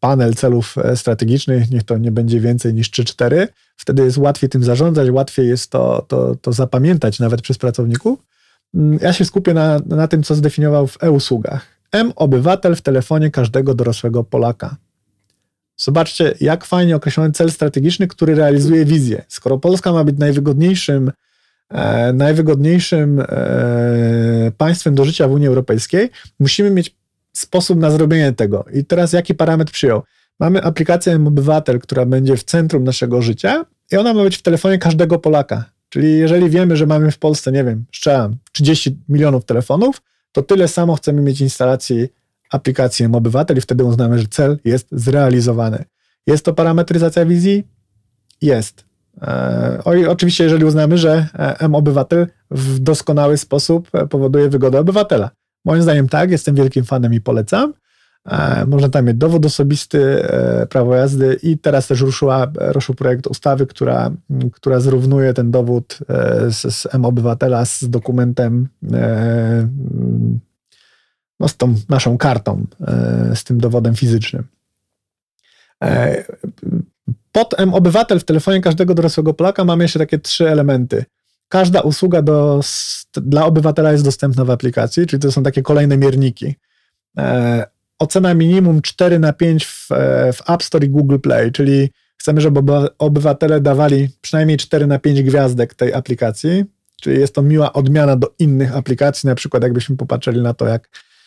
panel 0.00 0.34
celów 0.34 0.76
strategicznych, 0.94 1.70
niech 1.70 1.82
to 1.82 1.98
nie 1.98 2.12
będzie 2.12 2.40
więcej 2.40 2.74
niż 2.74 2.90
3-4. 2.90 3.48
Wtedy 3.76 4.04
jest 4.04 4.18
łatwiej 4.18 4.50
tym 4.50 4.64
zarządzać, 4.64 5.10
łatwiej 5.10 5.48
jest 5.48 5.70
to, 5.70 6.04
to, 6.08 6.36
to 6.36 6.52
zapamiętać 6.52 7.18
nawet 7.18 7.42
przez 7.42 7.58
pracowników. 7.58 8.18
Mm, 8.74 8.98
ja 9.02 9.12
się 9.12 9.24
skupię 9.24 9.54
na, 9.54 9.80
na 9.86 10.08
tym, 10.08 10.22
co 10.22 10.34
zdefiniował 10.34 10.86
w 10.86 11.02
e-usługach. 11.02 11.66
M-obywatel 11.92 12.76
w 12.76 12.82
telefonie 12.82 13.30
każdego 13.30 13.74
dorosłego 13.74 14.24
Polaka. 14.24 14.76
Zobaczcie, 15.76 16.34
jak 16.40 16.64
fajnie 16.64 16.96
określony 16.96 17.32
cel 17.32 17.50
strategiczny, 17.50 18.08
który 18.08 18.34
realizuje 18.34 18.84
wizję. 18.84 19.24
Skoro 19.28 19.58
Polska 19.58 19.92
ma 19.92 20.04
być 20.04 20.18
najwygodniejszym, 20.18 21.08
e, 21.08 21.12
najwygodniejszym 22.14 23.20
e, 23.20 23.26
państwem 24.56 24.94
do 24.94 25.04
życia 25.04 25.28
w 25.28 25.32
Unii 25.32 25.48
Europejskiej, 25.48 26.10
musimy 26.40 26.70
mieć 26.70 26.96
sposób 27.32 27.78
na 27.78 27.90
zrobienie 27.90 28.32
tego. 28.32 28.64
I 28.72 28.84
teraz 28.84 29.12
jaki 29.12 29.34
parametr 29.34 29.72
przyjął? 29.72 30.02
Mamy 30.40 30.62
aplikację 30.62 31.16
Obywatel, 31.26 31.80
która 31.80 32.06
będzie 32.06 32.36
w 32.36 32.44
centrum 32.44 32.84
naszego 32.84 33.22
życia 33.22 33.64
i 33.92 33.96
ona 33.96 34.14
ma 34.14 34.22
być 34.22 34.36
w 34.36 34.42
telefonie 34.42 34.78
każdego 34.78 35.18
Polaka. 35.18 35.64
Czyli 35.88 36.18
jeżeli 36.18 36.50
wiemy, 36.50 36.76
że 36.76 36.86
mamy 36.86 37.10
w 37.10 37.18
Polsce, 37.18 37.52
nie 37.52 37.64
wiem, 37.64 37.84
strzelam, 37.94 38.36
30 38.52 38.96
milionów 39.08 39.44
telefonów, 39.44 40.02
to 40.32 40.42
tyle 40.42 40.68
samo 40.68 40.96
chcemy 40.96 41.22
mieć 41.22 41.40
instalacji 41.40 42.08
aplikację 42.50 43.12
obywatel 43.12 43.56
i 43.56 43.60
wtedy 43.60 43.84
uznamy, 43.84 44.18
że 44.18 44.26
cel 44.26 44.58
jest 44.64 44.88
zrealizowany. 44.92 45.84
Jest 46.26 46.44
to 46.44 46.52
parametryzacja 46.52 47.26
wizji? 47.26 47.66
Jest. 48.42 48.87
E, 49.22 50.08
oczywiście, 50.08 50.44
jeżeli 50.44 50.64
uznamy, 50.64 50.98
że 50.98 51.26
e, 51.34 51.60
M-obywatel 51.60 52.26
w 52.50 52.78
doskonały 52.78 53.38
sposób 53.38 53.88
e, 53.92 54.06
powoduje 54.06 54.48
wygodę 54.48 54.80
obywatela. 54.80 55.30
Moim 55.64 55.82
zdaniem 55.82 56.08
tak, 56.08 56.30
jestem 56.30 56.54
wielkim 56.54 56.84
fanem 56.84 57.14
i 57.14 57.20
polecam. 57.20 57.74
Można 58.66 58.88
tam 58.88 59.04
mieć 59.04 59.16
dowód 59.16 59.46
osobisty, 59.46 60.22
prawo 60.70 60.94
jazdy 60.94 61.38
i 61.42 61.58
teraz 61.58 61.86
też 61.86 62.00
ruszyła, 62.00 62.46
ruszył 62.58 62.94
projekt 62.94 63.26
ustawy, 63.26 63.66
która, 63.66 64.10
która 64.52 64.80
zrównuje 64.80 65.34
ten 65.34 65.50
dowód 65.50 65.98
z, 66.48 66.74
z 66.74 66.94
M-obywatela 66.94 67.64
z 67.64 67.84
dokumentem 67.90 68.68
no, 71.40 71.48
z 71.48 71.56
tą 71.56 71.74
naszą 71.88 72.18
kartą, 72.18 72.66
z 73.34 73.44
tym 73.44 73.58
dowodem 73.58 73.94
fizycznym. 73.94 74.44
E, 77.28 77.32
pod 77.32 77.60
M-Obywatel 77.60 78.20
w 78.20 78.24
telefonie 78.24 78.60
każdego 78.60 78.94
dorosłego 78.94 79.34
Polaka 79.34 79.64
mamy 79.64 79.84
jeszcze 79.84 79.98
takie 79.98 80.18
trzy 80.18 80.50
elementy. 80.50 81.04
Każda 81.48 81.80
usługa 81.80 82.22
do, 82.22 82.60
dla 83.16 83.46
obywatela 83.46 83.92
jest 83.92 84.04
dostępna 84.04 84.44
w 84.44 84.50
aplikacji, 84.50 85.06
czyli 85.06 85.22
to 85.22 85.32
są 85.32 85.42
takie 85.42 85.62
kolejne 85.62 85.96
mierniki. 85.96 86.54
E, 87.18 87.66
ocena 87.98 88.34
minimum 88.34 88.82
4 88.82 89.18
na 89.18 89.32
5 89.32 89.66
w, 89.66 89.88
w 90.32 90.50
App 90.50 90.62
Store 90.62 90.86
i 90.86 90.88
Google 90.88 91.18
Play, 91.18 91.52
czyli 91.52 91.90
chcemy, 92.16 92.40
żeby 92.40 92.60
obywatele 92.98 93.60
dawali 93.60 94.08
przynajmniej 94.20 94.56
4 94.56 94.86
na 94.86 94.98
5 94.98 95.22
gwiazdek 95.22 95.74
tej 95.74 95.94
aplikacji, 95.94 96.64
czyli 97.00 97.20
jest 97.20 97.34
to 97.34 97.42
miła 97.42 97.72
odmiana 97.72 98.16
do 98.16 98.34
innych 98.38 98.76
aplikacji, 98.76 99.26
na 99.26 99.34
przykład 99.34 99.62
jakbyśmy 99.62 99.96
popatrzyli 99.96 100.40
na 100.40 100.54
to, 100.54 100.66
jak 100.66 100.88
E, 100.88 101.17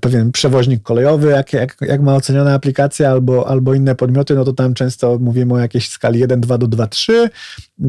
pewien 0.00 0.32
przewoźnik 0.32 0.82
kolejowy, 0.82 1.30
jak, 1.30 1.52
jak, 1.52 1.76
jak 1.80 2.00
ma 2.00 2.14
ocenione 2.14 2.54
aplikacje 2.54 3.10
albo, 3.10 3.48
albo 3.48 3.74
inne 3.74 3.94
podmioty, 3.94 4.34
no 4.34 4.44
to 4.44 4.52
tam 4.52 4.74
często 4.74 5.18
mówimy 5.18 5.54
o 5.54 5.58
jakiejś 5.58 5.88
skali 5.88 6.20
1, 6.20 6.40
2 6.40 6.58
do 6.58 6.66
2, 6.66 6.86
3. 6.86 7.30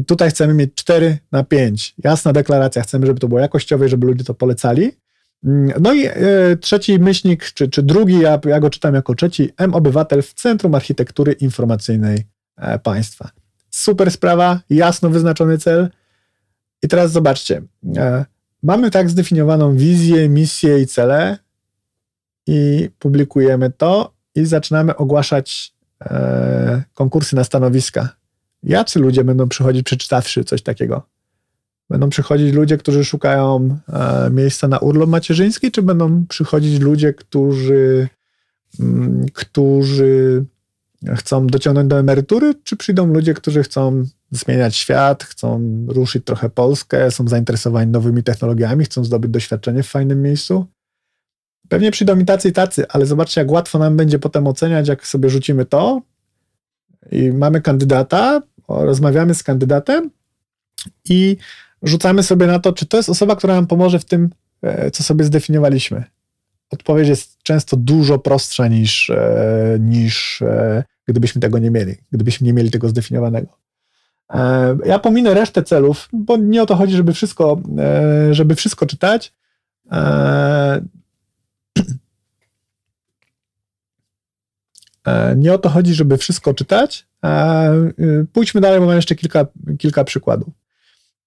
Tutaj 0.06 0.30
chcemy 0.30 0.54
mieć 0.54 0.74
4 0.74 1.18
na 1.32 1.44
5. 1.44 1.94
Jasna 2.04 2.32
deklaracja, 2.32 2.82
chcemy, 2.82 3.06
żeby 3.06 3.20
to 3.20 3.28
było 3.28 3.40
jakościowe 3.40 3.86
i 3.86 3.88
żeby 3.88 4.06
ludzie 4.06 4.24
to 4.24 4.34
polecali. 4.34 4.92
Mm, 5.44 5.72
no 5.80 5.94
i 5.94 6.06
e, 6.06 6.12
trzeci 6.60 6.98
myślnik, 6.98 7.44
czy, 7.44 7.68
czy 7.68 7.82
drugi, 7.82 8.20
ja, 8.20 8.40
ja 8.44 8.60
go 8.60 8.70
czytam 8.70 8.94
jako 8.94 9.14
trzeci, 9.14 9.50
M-Obywatel 9.56 10.22
w 10.22 10.34
Centrum 10.34 10.74
Architektury 10.74 11.32
Informacyjnej 11.32 12.24
e, 12.56 12.78
Państwa. 12.78 13.30
Super 13.70 14.10
sprawa, 14.10 14.60
jasno 14.70 15.10
wyznaczony 15.10 15.58
cel. 15.58 15.88
I 16.82 16.88
teraz 16.88 17.12
zobaczcie, 17.12 17.62
e, 17.96 18.24
mamy 18.62 18.90
tak 18.90 19.10
zdefiniowaną 19.10 19.76
wizję, 19.76 20.28
misję 20.28 20.80
i 20.80 20.86
cele, 20.86 21.38
i 22.48 22.90
publikujemy 22.98 23.70
to 23.70 24.12
i 24.34 24.46
zaczynamy 24.46 24.96
ogłaszać 24.96 25.74
e, 26.00 26.82
konkursy 26.94 27.36
na 27.36 27.44
stanowiska. 27.44 28.08
Jacy 28.62 28.98
ludzie 28.98 29.24
będą 29.24 29.48
przychodzić 29.48 29.82
przeczytawszy 29.82 30.44
coś 30.44 30.62
takiego? 30.62 31.02
Będą 31.90 32.08
przychodzić 32.08 32.54
ludzie, 32.54 32.78
którzy 32.78 33.04
szukają 33.04 33.78
e, 33.88 34.30
miejsca 34.30 34.68
na 34.68 34.78
urlop 34.78 35.10
macierzyński, 35.10 35.70
czy 35.70 35.82
będą 35.82 36.26
przychodzić 36.26 36.80
ludzie, 36.80 37.14
którzy, 37.14 38.08
mm, 38.80 39.26
którzy 39.32 40.44
chcą 41.16 41.46
dociągnąć 41.46 41.88
do 41.88 41.98
emerytury, 41.98 42.54
czy 42.64 42.76
przyjdą 42.76 43.06
ludzie, 43.06 43.34
którzy 43.34 43.62
chcą 43.62 44.04
zmieniać 44.30 44.76
świat, 44.76 45.24
chcą 45.24 45.60
ruszyć 45.88 46.24
trochę 46.24 46.50
Polskę, 46.50 47.10
są 47.10 47.28
zainteresowani 47.28 47.90
nowymi 47.90 48.22
technologiami, 48.22 48.84
chcą 48.84 49.04
zdobyć 49.04 49.30
doświadczenie 49.30 49.82
w 49.82 49.88
fajnym 49.88 50.22
miejscu? 50.22 50.66
Pewnie 51.68 51.90
przyjdą 51.90 52.18
i 52.18 52.24
tacy 52.24 52.48
i 52.48 52.52
tacy, 52.52 52.88
ale 52.88 53.06
zobaczcie, 53.06 53.40
jak 53.40 53.50
łatwo 53.50 53.78
nam 53.78 53.96
będzie 53.96 54.18
potem 54.18 54.46
oceniać, 54.46 54.88
jak 54.88 55.06
sobie 55.06 55.30
rzucimy 55.30 55.64
to 55.64 56.02
i 57.12 57.32
mamy 57.32 57.60
kandydata, 57.60 58.42
rozmawiamy 58.68 59.34
z 59.34 59.42
kandydatem 59.42 60.10
i 61.04 61.36
rzucamy 61.82 62.22
sobie 62.22 62.46
na 62.46 62.58
to, 62.58 62.72
czy 62.72 62.86
to 62.86 62.96
jest 62.96 63.08
osoba, 63.08 63.36
która 63.36 63.54
nam 63.54 63.66
pomoże 63.66 63.98
w 63.98 64.04
tym, 64.04 64.30
e, 64.62 64.90
co 64.90 65.02
sobie 65.02 65.24
zdefiniowaliśmy. 65.24 66.04
Odpowiedź 66.70 67.08
jest 67.08 67.38
często 67.42 67.76
dużo 67.76 68.18
prostsza 68.18 68.68
niż, 68.68 69.10
e, 69.10 69.76
niż 69.80 70.42
e, 70.42 70.84
gdybyśmy 71.06 71.40
tego 71.40 71.58
nie 71.58 71.70
mieli, 71.70 71.94
gdybyśmy 72.12 72.46
nie 72.46 72.52
mieli 72.52 72.70
tego 72.70 72.88
zdefiniowanego. 72.88 73.58
Ja 74.84 74.98
pominę 74.98 75.34
resztę 75.34 75.62
celów, 75.62 76.08
bo 76.12 76.36
nie 76.36 76.62
o 76.62 76.66
to 76.66 76.76
chodzi, 76.76 76.96
żeby 76.96 77.12
wszystko, 77.12 77.60
żeby 78.30 78.54
wszystko 78.54 78.86
czytać. 78.86 79.32
Nie 85.36 85.54
o 85.54 85.58
to 85.58 85.68
chodzi, 85.68 85.94
żeby 85.94 86.18
wszystko 86.18 86.54
czytać. 86.54 87.06
Pójdźmy 88.32 88.60
dalej, 88.60 88.80
bo 88.80 88.86
mam 88.86 88.96
jeszcze 88.96 89.14
kilka, 89.14 89.46
kilka 89.78 90.04
przykładów. 90.04 90.48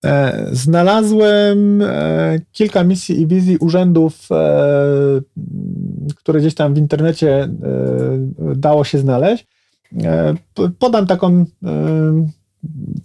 E, 0.06 0.46
znalazłem 0.52 1.82
e, 1.82 2.40
kilka 2.52 2.84
misji 2.84 3.22
i 3.22 3.28
wizji 3.28 3.58
urzędów, 3.58 4.28
e, 4.32 5.22
które 6.16 6.40
gdzieś 6.40 6.56
tam 6.56 6.74
w 6.74 6.78
internecie 6.78 7.50
dało 8.56 8.84
się 8.84 9.00
znaleźć. 9.00 9.48
Podam 10.80 11.08
taką, 11.08 11.46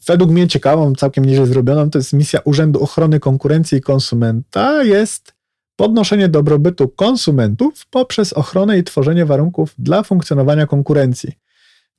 według 0.06 0.30
mnie 0.30 0.48
ciekawą, 0.48 0.94
całkiem 0.94 1.24
nieźle 1.24 1.46
zrobioną. 1.46 1.90
To 1.90 1.98
jest 1.98 2.12
misja 2.12 2.40
Urzędu 2.44 2.82
Ochrony 2.82 3.20
Konkurencji 3.20 3.78
i 3.78 3.80
Konsumenta. 3.80 4.82
Jest 4.82 5.35
podnoszenie 5.76 6.28
dobrobytu 6.28 6.88
konsumentów 6.88 7.86
poprzez 7.86 8.32
ochronę 8.32 8.78
i 8.78 8.84
tworzenie 8.84 9.26
warunków 9.26 9.74
dla 9.78 10.02
funkcjonowania 10.02 10.66
konkurencji. 10.66 11.32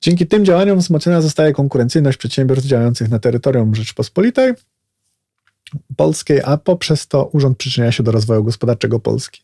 Dzięki 0.00 0.26
tym 0.26 0.44
działaniom 0.44 0.78
wzmocniona 0.78 1.20
zostaje 1.20 1.52
konkurencyjność 1.52 2.18
przedsiębiorstw 2.18 2.68
działających 2.68 3.10
na 3.10 3.18
terytorium 3.18 3.74
Rzeczypospolitej 3.74 4.52
polskiej, 5.96 6.40
a 6.44 6.56
poprzez 6.56 7.08
to 7.08 7.24
urząd 7.24 7.58
przyczynia 7.58 7.92
się 7.92 8.02
do 8.02 8.12
rozwoju 8.12 8.44
gospodarczego 8.44 9.00
Polski. 9.00 9.42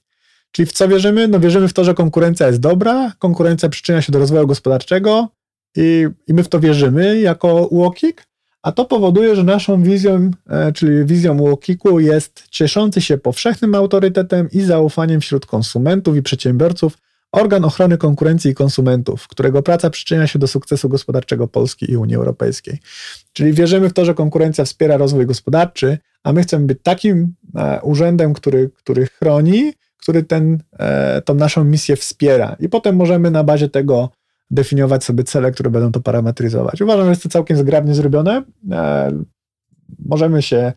Czyli 0.52 0.66
w 0.66 0.72
co 0.72 0.88
wierzymy? 0.88 1.28
No 1.28 1.40
wierzymy 1.40 1.68
w 1.68 1.72
to, 1.72 1.84
że 1.84 1.94
konkurencja 1.94 2.46
jest 2.46 2.60
dobra, 2.60 3.12
konkurencja 3.18 3.68
przyczynia 3.68 4.02
się 4.02 4.12
do 4.12 4.18
rozwoju 4.18 4.46
gospodarczego 4.46 5.28
i, 5.76 6.06
i 6.26 6.34
my 6.34 6.44
w 6.44 6.48
to 6.48 6.60
wierzymy 6.60 7.20
jako 7.20 7.54
UOKiK, 7.54 8.26
a 8.64 8.72
to 8.72 8.84
powoduje, 8.84 9.36
że 9.36 9.44
naszą 9.44 9.82
wizją, 9.82 10.30
e, 10.50 10.72
czyli 10.72 11.04
wizją 11.04 11.40
UOKiK-u 11.40 12.00
jest 12.00 12.44
cieszący 12.50 13.00
się 13.00 13.18
powszechnym 13.18 13.74
autorytetem 13.74 14.48
i 14.52 14.60
zaufaniem 14.60 15.20
wśród 15.20 15.46
konsumentów 15.46 16.16
i 16.16 16.22
przedsiębiorców 16.22 16.98
organ 17.32 17.64
ochrony 17.64 17.98
konkurencji 17.98 18.50
i 18.50 18.54
konsumentów, 18.54 19.28
którego 19.28 19.62
praca 19.62 19.90
przyczynia 19.90 20.26
się 20.26 20.38
do 20.38 20.46
sukcesu 20.46 20.88
gospodarczego 20.88 21.48
Polski 21.48 21.90
i 21.90 21.96
Unii 21.96 22.16
Europejskiej. 22.16 22.78
Czyli 23.32 23.52
wierzymy 23.52 23.88
w 23.88 23.92
to, 23.92 24.04
że 24.04 24.14
konkurencja 24.14 24.64
wspiera 24.64 24.96
rozwój 24.96 25.26
gospodarczy, 25.26 25.98
a 26.22 26.32
my 26.32 26.42
chcemy 26.42 26.66
być 26.66 26.78
takim 26.82 27.34
e, 27.56 27.80
urzędem, 27.82 28.34
który, 28.34 28.70
który 28.76 29.06
chroni, 29.06 29.72
który 29.96 30.22
ten, 30.22 30.62
e, 30.78 31.22
tą 31.22 31.34
naszą 31.34 31.64
misję 31.64 31.96
wspiera. 31.96 32.56
I 32.60 32.68
potem 32.68 32.96
możemy 32.96 33.30
na 33.30 33.44
bazie 33.44 33.68
tego 33.68 34.10
definiować 34.54 35.04
sobie 35.04 35.24
cele, 35.24 35.52
które 35.52 35.70
będą 35.70 35.92
to 35.92 36.00
parametryzować. 36.00 36.80
Uważam, 36.80 37.04
że 37.04 37.10
jest 37.10 37.22
to 37.22 37.28
całkiem 37.28 37.56
zgrabnie 37.56 37.94
zrobione. 37.94 38.42
E, 38.70 39.12
możemy 40.06 40.42
się 40.42 40.72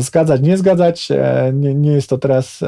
zgadzać, 0.00 0.40
nie 0.40 0.56
zgadzać. 0.56 1.08
Nie, 1.52 1.74
nie 1.74 1.92
jest 1.92 2.08
to 2.08 2.18
teraz 2.18 2.60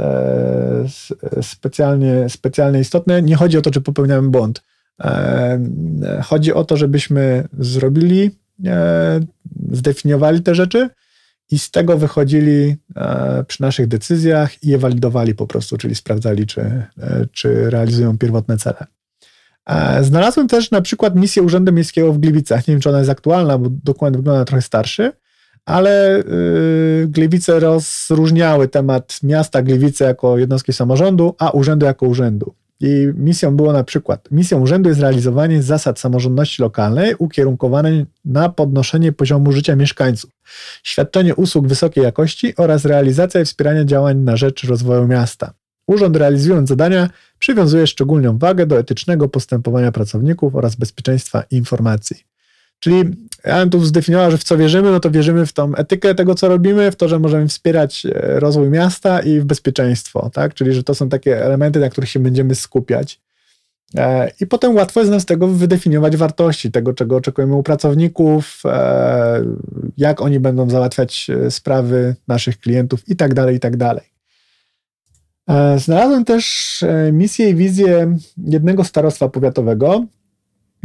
specjalnie, 1.42 2.28
specjalnie 2.28 2.80
istotne. 2.80 3.22
Nie 3.22 3.36
chodzi 3.36 3.58
o 3.58 3.62
to, 3.62 3.70
czy 3.70 3.80
popełniamy 3.80 4.28
błąd. 4.28 4.62
Chodzi 6.24 6.52
o 6.52 6.64
to, 6.64 6.76
żebyśmy 6.76 7.48
zrobili, 7.58 8.30
zdefiniowali 9.70 10.42
te 10.42 10.54
rzeczy, 10.54 10.90
i 11.50 11.58
z 11.58 11.70
tego 11.70 11.98
wychodzili 11.98 12.76
e, 12.96 13.44
przy 13.44 13.62
naszych 13.62 13.88
decyzjach 13.88 14.64
i 14.64 14.68
je 14.68 14.78
walidowali 14.78 15.34
po 15.34 15.46
prostu, 15.46 15.76
czyli 15.76 15.94
sprawdzali, 15.94 16.46
czy, 16.46 16.60
e, 16.60 16.86
czy 17.32 17.70
realizują 17.70 18.18
pierwotne 18.18 18.56
cele. 18.56 18.86
E, 19.70 20.04
znalazłem 20.04 20.48
też 20.48 20.70
na 20.70 20.80
przykład 20.80 21.16
misję 21.16 21.42
Urzędu 21.42 21.72
Miejskiego 21.72 22.12
w 22.12 22.18
Gliwicach. 22.18 22.68
Nie 22.68 22.74
wiem, 22.74 22.80
czy 22.80 22.88
ona 22.88 22.98
jest 22.98 23.11
aktualna, 23.11 23.59
bo 23.59 23.70
dokument 23.85 24.16
wygląda 24.16 24.44
trochę 24.44 24.62
starszy, 24.62 25.12
ale 25.64 26.22
Gliwice 27.06 27.61
rozróżniały 27.61 28.68
temat 28.68 29.18
miasta 29.22 29.62
Gliwice 29.62 30.04
jako 30.04 30.38
jednostki 30.38 30.72
samorządu, 30.72 31.35
a 31.38 31.50
urzędu 31.50 31.87
jako 31.87 32.06
urzędu. 32.06 32.54
I 32.80 33.09
misją 33.14 33.56
było 33.56 33.72
na 33.72 33.85
przykład, 33.85 34.28
misją 34.30 34.61
urzędu 34.61 34.88
jest 34.88 35.00
realizowanie 35.00 35.62
zasad 35.62 35.98
samorządności 35.98 36.62
lokalnej 36.62 37.14
ukierunkowanej 37.18 38.06
na 38.24 38.48
podnoszenie 38.48 39.12
poziomu 39.12 39.52
życia 39.52 39.76
mieszkańców, 39.76 40.30
świadczenie 40.83 41.35
usług 41.35 41.68
wysokiej 41.68 42.04
jakości 42.04 42.56
oraz 42.56 42.85
realizacja 42.85 43.40
i 43.40 43.44
wspieranie 43.44 43.87
działań 43.87 44.18
na 44.18 44.37
rzecz 44.37 44.64
rozwoju 44.64 45.06
miasta. 45.06 45.52
Urząd 45.87 46.16
realizując 46.16 46.68
zadania 46.68 47.09
przywiązuje 47.40 47.87
szczególną 47.87 48.38
wagę 48.38 48.66
do 48.66 48.79
etycznego 48.79 49.29
postępowania 49.29 49.92
pracowników 49.92 50.55
oraz 50.55 50.76
bezpieczeństwa 50.76 51.44
informacji. 51.50 52.16
Czyli 52.81 53.05
ja 53.44 53.61
bym 53.61 53.70
tu 53.70 53.85
zdefiniował, 53.85 54.31
że 54.31 54.38
w 54.38 54.44
co 54.44 54.57
wierzymy, 54.57 54.90
no 54.90 55.00
to 55.00 55.11
wierzymy 55.11 55.46
w 55.46 55.53
tą 55.53 55.74
etykę 55.74 56.14
tego, 56.14 56.35
co 56.35 56.48
robimy, 56.48 56.90
w 56.90 56.96
to, 56.96 57.09
że 57.09 57.18
możemy 57.18 57.48
wspierać 57.48 58.07
e, 58.07 58.40
rozwój 58.40 58.70
miasta 58.70 59.20
i 59.20 59.40
w 59.40 59.44
bezpieczeństwo, 59.44 60.31
tak? 60.33 60.55
Czyli, 60.55 60.72
że 60.72 60.83
to 60.83 60.94
są 60.94 61.09
takie 61.09 61.44
elementy, 61.44 61.81
na 61.81 61.90
których 61.90 62.11
się 62.11 62.20
będziemy 62.20 62.55
skupiać. 62.55 63.20
E, 63.96 64.31
I 64.40 64.46
potem 64.46 64.74
łatwo 64.74 65.00
jest 65.00 65.11
nam 65.11 65.20
z 65.20 65.26
tego 65.26 65.48
wydefiniować 65.48 66.16
wartości, 66.16 66.70
tego, 66.70 66.94
czego 66.94 67.16
oczekujemy 67.16 67.55
u 67.55 67.62
pracowników, 67.62 68.62
e, 68.64 69.44
jak 69.96 70.20
oni 70.20 70.40
będą 70.40 70.70
załatwiać 70.70 71.31
sprawy 71.50 72.14
naszych 72.29 72.61
klientów 72.61 73.09
i 73.09 73.16
tak 73.16 73.35
dalej, 73.35 73.57
i 73.57 73.61
tak 73.61 73.76
dalej. 73.76 74.19
Znalazłem 75.76 76.24
też 76.24 76.84
misję 77.12 77.50
i 77.50 77.54
wizję 77.54 78.16
jednego 78.36 78.84
starostwa 78.84 79.28
powiatowego, 79.28 80.06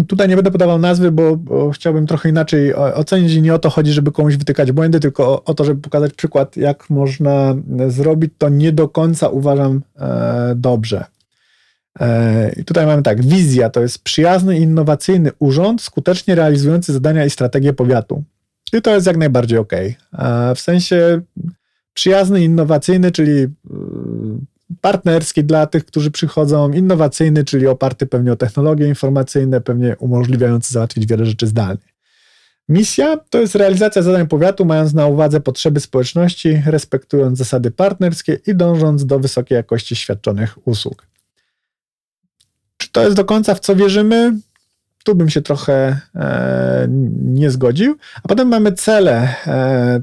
Tutaj 0.07 0.29
nie 0.29 0.35
będę 0.35 0.51
podawał 0.51 0.79
nazwy, 0.79 1.11
bo, 1.11 1.37
bo, 1.37 1.71
chciałbym 1.71 2.07
trochę 2.07 2.29
inaczej 2.29 2.75
ocenić 2.75 3.33
i 3.33 3.41
nie 3.41 3.53
o 3.53 3.59
to 3.59 3.69
chodzi, 3.69 3.91
żeby 3.91 4.11
komuś 4.11 4.35
wytykać 4.35 4.71
błędy, 4.71 4.99
tylko 4.99 5.27
o, 5.27 5.43
o 5.43 5.53
to, 5.53 5.63
żeby 5.63 5.81
pokazać 5.81 6.13
przykład, 6.13 6.57
jak 6.57 6.89
można 6.89 7.55
zrobić 7.87 8.31
to 8.37 8.49
nie 8.49 8.71
do 8.71 8.89
końca 8.89 9.29
uważam 9.29 9.81
e, 9.99 10.53
dobrze. 10.55 11.05
E, 11.99 12.51
I 12.57 12.65
tutaj 12.65 12.85
mamy 12.85 13.03
tak, 13.03 13.25
wizja 13.25 13.69
to 13.69 13.81
jest 13.81 14.03
przyjazny, 14.03 14.59
innowacyjny 14.59 15.31
urząd, 15.39 15.81
skutecznie 15.81 16.35
realizujący 16.35 16.93
zadania 16.93 17.25
i 17.25 17.29
strategię 17.29 17.73
powiatu. 17.73 18.23
I 18.73 18.81
to 18.81 18.95
jest 18.95 19.07
jak 19.07 19.17
najbardziej 19.17 19.57
ok. 19.57 19.73
E, 19.73 19.95
w 20.55 20.59
sensie 20.59 21.21
przyjazny, 21.93 22.43
innowacyjny, 22.43 23.11
czyli 23.11 23.47
partnerski 24.81 25.43
dla 25.43 25.67
tych, 25.67 25.85
którzy 25.85 26.11
przychodzą, 26.11 26.71
innowacyjny, 26.71 27.43
czyli 27.43 27.67
oparty 27.67 28.05
pewnie 28.05 28.31
o 28.31 28.35
technologie 28.35 28.87
informacyjne, 28.87 29.61
pewnie 29.61 29.95
umożliwiający 29.99 30.73
załatwić 30.73 31.05
wiele 31.05 31.25
rzeczy 31.25 31.47
zdalnie. 31.47 31.95
Misja 32.69 33.17
to 33.17 33.39
jest 33.39 33.55
realizacja 33.55 34.01
zadań 34.01 34.27
powiatu, 34.27 34.65
mając 34.65 34.93
na 34.93 35.07
uwadze 35.07 35.39
potrzeby 35.39 35.79
społeczności, 35.79 36.61
respektując 36.65 37.37
zasady 37.37 37.71
partnerskie 37.71 38.39
i 38.47 38.55
dążąc 38.55 39.05
do 39.05 39.19
wysokiej 39.19 39.55
jakości 39.55 39.95
świadczonych 39.95 40.67
usług. 40.67 41.07
Czy 42.77 42.91
to 42.91 43.03
jest 43.03 43.15
do 43.15 43.25
końca 43.25 43.55
w 43.55 43.59
co 43.59 43.75
wierzymy? 43.75 44.33
Tu 45.03 45.15
bym 45.15 45.29
się 45.29 45.41
trochę 45.41 45.99
e, 46.15 46.87
nie 47.21 47.51
zgodził. 47.51 47.97
A 48.23 48.27
potem 48.27 48.47
mamy 48.47 48.71
cele 48.71 49.35
e, 49.47 50.01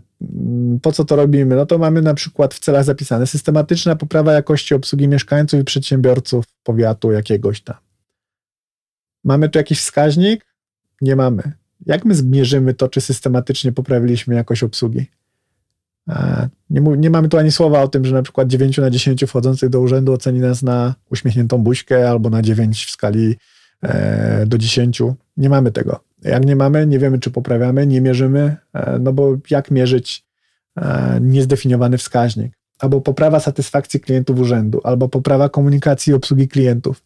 po 0.82 0.92
co 0.92 1.04
to 1.04 1.16
robimy? 1.16 1.56
No 1.56 1.66
to 1.66 1.78
mamy 1.78 2.02
na 2.02 2.14
przykład 2.14 2.54
w 2.54 2.58
celach 2.58 2.84
zapisane 2.84 3.26
systematyczna 3.26 3.96
poprawa 3.96 4.32
jakości 4.32 4.74
obsługi 4.74 5.08
mieszkańców 5.08 5.60
i 5.60 5.64
przedsiębiorców 5.64 6.44
powiatu 6.62 7.12
jakiegoś 7.12 7.60
tam. 7.60 7.76
Mamy 9.24 9.48
tu 9.48 9.58
jakiś 9.58 9.80
wskaźnik? 9.80 10.46
Nie 11.00 11.16
mamy. 11.16 11.42
Jak 11.86 12.04
my 12.04 12.14
zmierzymy 12.14 12.74
to, 12.74 12.88
czy 12.88 13.00
systematycznie 13.00 13.72
poprawiliśmy 13.72 14.34
jakość 14.34 14.62
obsługi? 14.62 15.06
Nie, 16.70 16.80
nie, 16.80 17.10
mamy 17.10 17.28
tu 17.28 17.38
ani 17.38 17.52
słowa 17.52 17.82
o 17.82 17.88
tym, 17.88 18.04
że 18.04 18.14
na 18.14 18.22
przykład 18.22 18.48
9 18.48 18.78
na 18.78 18.90
10 18.90 19.24
wchodzących 19.24 19.68
do 19.68 19.80
urzędu 19.80 20.12
oceni 20.12 20.40
nas 20.40 20.62
na 20.62 20.94
uśmiechniętą 21.10 21.58
buźkę 21.58 22.10
albo 22.10 22.30
na 22.30 22.42
9 22.42 22.86
w 22.86 22.90
skali 22.90 23.36
do 24.46 24.58
10. 24.58 25.02
Nie 25.36 25.48
mamy 25.48 25.72
tego. 25.72 26.00
Jak 26.24 26.46
nie 26.46 26.56
mamy, 26.56 26.86
nie 26.86 26.98
wiemy, 26.98 27.18
czy 27.18 27.30
poprawiamy, 27.30 27.86
nie 27.86 28.00
mierzymy, 28.00 28.56
e, 28.72 28.98
no 28.98 29.12
bo 29.12 29.36
jak 29.50 29.70
mierzyć 29.70 30.24
e, 30.76 31.18
niezdefiniowany 31.20 31.98
wskaźnik? 31.98 32.52
Albo 32.78 33.00
poprawa 33.00 33.40
satysfakcji 33.40 34.00
klientów 34.00 34.38
urzędu, 34.38 34.80
albo 34.84 35.08
poprawa 35.08 35.48
komunikacji 35.48 36.10
i 36.10 36.14
obsługi 36.14 36.48
klientów. 36.48 37.02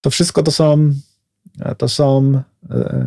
To 0.00 0.10
wszystko 0.10 0.42
to 0.42 0.50
są, 0.50 0.92
to 1.78 1.88
są 1.88 2.42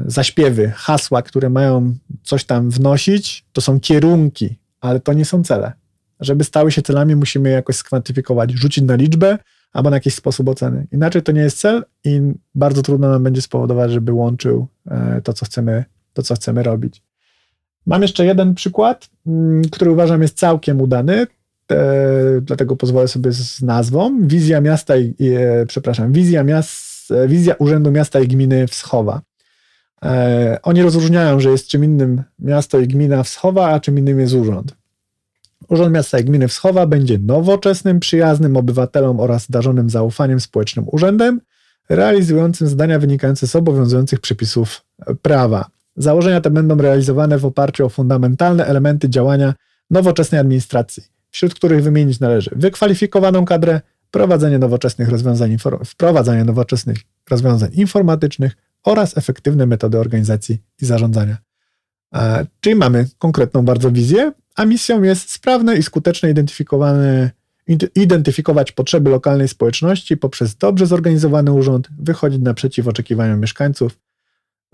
zaśpiewy, 0.05 0.71
hasła, 0.75 1.21
które 1.21 1.49
mają 1.49 1.93
coś 2.23 2.43
tam 2.43 2.69
wnosić, 2.69 3.45
to 3.53 3.61
są 3.61 3.79
kierunki, 3.79 4.55
ale 4.81 4.99
to 4.99 5.13
nie 5.13 5.25
są 5.25 5.43
cele. 5.43 5.71
Żeby 6.19 6.43
stały 6.43 6.71
się 6.71 6.81
celami, 6.81 7.15
musimy 7.15 7.49
jakoś 7.49 7.75
skwantyfikować, 7.75 8.51
rzucić 8.51 8.83
na 8.83 8.95
liczbę 8.95 9.37
albo 9.73 9.89
na 9.89 9.95
jakiś 9.95 10.15
sposób 10.15 10.49
oceny. 10.49 10.87
Inaczej 10.91 11.23
to 11.23 11.31
nie 11.31 11.41
jest 11.41 11.59
cel 11.59 11.83
i 12.03 12.21
bardzo 12.55 12.81
trudno 12.81 13.09
nam 13.09 13.23
będzie 13.23 13.41
spowodować, 13.41 13.91
żeby 13.91 14.13
łączył 14.13 14.67
e, 14.87 15.21
to, 15.23 15.33
co 15.33 15.45
chcemy, 15.45 15.85
to, 16.13 16.23
co 16.23 16.35
chcemy 16.35 16.63
robić. 16.63 17.03
Mam 17.85 18.01
jeszcze 18.01 18.25
jeden 18.25 18.55
przykład, 18.55 19.09
mm, 19.27 19.61
który 19.71 19.91
uważam 19.91 20.21
jest 20.21 20.37
całkiem 20.37 20.81
udany, 20.81 21.27
dlatego 22.41 22.75
pozwolę 22.75 23.07
sobie 23.07 23.31
z 23.31 23.61
nazwą. 23.61 24.27
Wizja 24.27 24.61
miasta 24.61 24.97
i, 24.97 25.15
e, 25.19 25.65
przepraszam, 25.65 26.11
wizja, 26.11 26.43
miast, 26.43 27.11
e, 27.11 27.27
wizja 27.27 27.53
Urzędu 27.53 27.91
Miasta 27.91 28.19
i 28.19 28.27
Gminy 28.27 28.67
Wschowa. 28.67 29.21
Oni 30.63 30.81
rozróżniają, 30.81 31.39
że 31.39 31.49
jest 31.49 31.67
czym 31.67 31.83
innym 31.83 32.23
miasto 32.39 32.79
i 32.79 32.87
gmina 32.87 33.23
Wschowa, 33.23 33.69
a 33.69 33.79
czym 33.79 33.97
innym 33.97 34.19
jest 34.19 34.33
urząd. 34.33 34.75
Urząd 35.71 35.93
Miasta 35.93 36.19
i 36.19 36.23
Gminy 36.23 36.47
Wschowa 36.47 36.87
będzie 36.87 37.19
nowoczesnym, 37.19 37.99
przyjaznym 37.99 38.57
obywatelom 38.57 39.19
oraz 39.19 39.51
darzonym 39.51 39.89
zaufaniem 39.89 40.39
społecznym 40.39 40.85
urzędem, 40.91 41.41
realizującym 41.89 42.67
zadania 42.67 42.99
wynikające 42.99 43.47
z 43.47 43.55
obowiązujących 43.55 44.19
przepisów 44.19 44.81
prawa. 45.21 45.65
Założenia 45.97 46.41
te 46.41 46.49
będą 46.49 46.77
realizowane 46.77 47.37
w 47.37 47.45
oparciu 47.45 47.85
o 47.85 47.89
fundamentalne 47.89 48.65
elementy 48.65 49.09
działania 49.09 49.53
nowoczesnej 49.89 50.41
administracji, 50.41 51.03
wśród 51.29 51.53
których 51.53 51.83
wymienić 51.83 52.19
należy 52.19 52.51
wykwalifikowaną 52.55 53.45
kadrę, 53.45 53.81
prowadzenie 54.11 54.59
nowoczesnych 54.59 55.09
rozwiązań, 55.09 55.57
wprowadzanie 55.85 56.43
nowoczesnych 56.43 56.97
rozwiązań 57.29 57.69
informatycznych 57.73 58.57
oraz 58.83 59.17
efektywne 59.17 59.65
metody 59.65 59.99
organizacji 59.99 60.61
i 60.81 60.85
zarządzania. 60.85 61.37
E, 62.15 62.45
czyli 62.59 62.75
mamy 62.75 63.07
konkretną 63.19 63.65
bardzo 63.65 63.91
wizję, 63.91 64.31
a 64.55 64.65
misją 64.65 65.03
jest 65.03 65.31
sprawne 65.31 65.77
i 65.77 65.83
skuteczne 65.83 66.29
identyfikowane, 66.29 67.31
identyfikować 67.95 68.71
potrzeby 68.71 69.09
lokalnej 69.09 69.47
społeczności 69.47 70.17
poprzez 70.17 70.55
dobrze 70.55 70.85
zorganizowany 70.85 71.51
urząd, 71.51 71.89
wychodzić 71.99 72.41
naprzeciw 72.41 72.87
oczekiwaniom 72.87 73.39
mieszkańców 73.39 73.97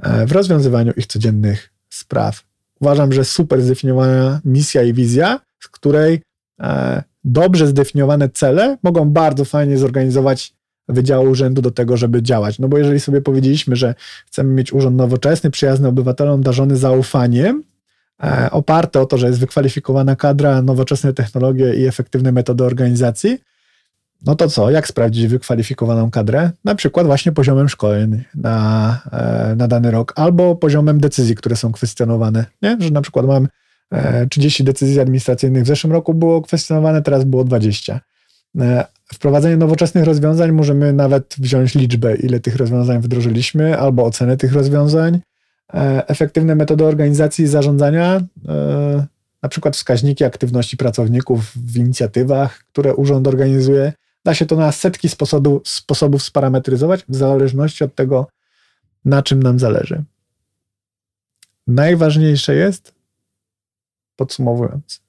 e, 0.01 0.25
w 0.25 0.31
rozwiązywaniu 0.31 0.93
ich 0.97 1.07
codziennych 1.07 1.73
spraw. 1.89 2.43
Uważam, 2.79 3.13
że 3.13 3.25
super 3.25 3.61
zdefiniowana 3.61 4.41
misja 4.45 4.83
i 4.83 4.93
wizja, 4.93 5.39
z 5.59 5.67
której 5.67 6.21
e, 6.59 7.03
dobrze 7.23 7.67
zdefiniowane 7.67 8.29
cele 8.29 8.77
mogą 8.83 9.09
bardzo 9.09 9.45
fajnie 9.45 9.77
zorganizować 9.77 10.53
wydział 10.89 11.23
urzędu 11.23 11.61
do 11.61 11.71
tego, 11.71 11.97
żeby 11.97 12.23
działać. 12.23 12.59
No 12.59 12.67
bo 12.67 12.77
jeżeli 12.77 12.99
sobie 12.99 13.21
powiedzieliśmy, 13.21 13.75
że 13.75 13.95
chcemy 14.25 14.53
mieć 14.53 14.73
urząd 14.73 14.97
nowoczesny, 14.97 15.51
przyjazny 15.51 15.87
obywatelom, 15.87 16.41
darzony 16.41 16.77
zaufaniem, 16.77 17.63
e, 18.23 18.51
oparte 18.51 19.01
o 19.01 19.05
to, 19.05 19.17
że 19.17 19.27
jest 19.27 19.39
wykwalifikowana 19.39 20.15
kadra, 20.15 20.61
nowoczesne 20.61 21.13
technologie 21.13 21.75
i 21.75 21.85
efektywne 21.85 22.31
metody 22.31 22.63
organizacji, 22.63 23.39
no 24.25 24.35
to 24.35 24.49
co, 24.49 24.71
jak 24.71 24.87
sprawdzić 24.87 25.27
wykwalifikowaną 25.27 26.11
kadrę? 26.11 26.51
Na 26.63 26.75
przykład 26.75 27.05
właśnie 27.05 27.31
poziomem 27.31 27.69
szkoleń 27.69 28.23
na, 28.35 28.99
e, 29.11 29.55
na 29.55 29.67
dany 29.67 29.91
rok, 29.91 30.13
albo 30.15 30.55
poziomem 30.55 30.99
decyzji, 30.99 31.35
które 31.35 31.55
są 31.55 31.71
kwestionowane. 31.71 32.45
Nie? 32.61 32.77
Że 32.79 32.89
na 32.89 33.01
przykład 33.01 33.25
mam 33.25 33.47
30 34.29 34.63
e, 34.63 34.65
decyzji 34.65 34.99
administracyjnych 34.99 35.63
w 35.63 35.67
zeszłym 35.67 35.93
roku 35.93 36.13
było 36.13 36.41
kwestionowane, 36.41 37.01
teraz 37.01 37.23
było 37.23 37.43
20. 37.43 37.99
Wprowadzenie 39.13 39.57
nowoczesnych 39.57 40.03
rozwiązań 40.03 40.51
możemy 40.51 40.93
nawet 40.93 41.35
wziąć 41.37 41.75
liczbę, 41.75 42.15
ile 42.15 42.39
tych 42.39 42.55
rozwiązań 42.55 43.01
wdrożyliśmy, 43.01 43.79
albo 43.79 44.05
ocenę 44.05 44.37
tych 44.37 44.53
rozwiązań. 44.53 45.19
E, 45.73 46.07
efektywne 46.07 46.55
metody 46.55 46.85
organizacji 46.85 47.45
i 47.45 47.47
zarządzania, 47.47 48.21
e, 48.47 49.05
na 49.43 49.49
przykład 49.49 49.75
wskaźniki 49.75 50.23
aktywności 50.23 50.77
pracowników 50.77 51.51
w 51.55 51.77
inicjatywach, 51.77 52.57
które 52.57 52.95
urząd 52.95 53.27
organizuje. 53.27 53.93
Da 54.25 54.33
się 54.33 54.45
to 54.45 54.55
na 54.55 54.71
setki 54.71 55.09
sposobów, 55.09 55.67
sposobów 55.67 56.23
sparametryzować 56.23 57.05
w 57.09 57.15
zależności 57.15 57.83
od 57.83 57.95
tego, 57.95 58.27
na 59.05 59.23
czym 59.23 59.43
nam 59.43 59.59
zależy. 59.59 60.03
Najważniejsze 61.67 62.55
jest, 62.55 62.93
podsumowując, 64.15 65.01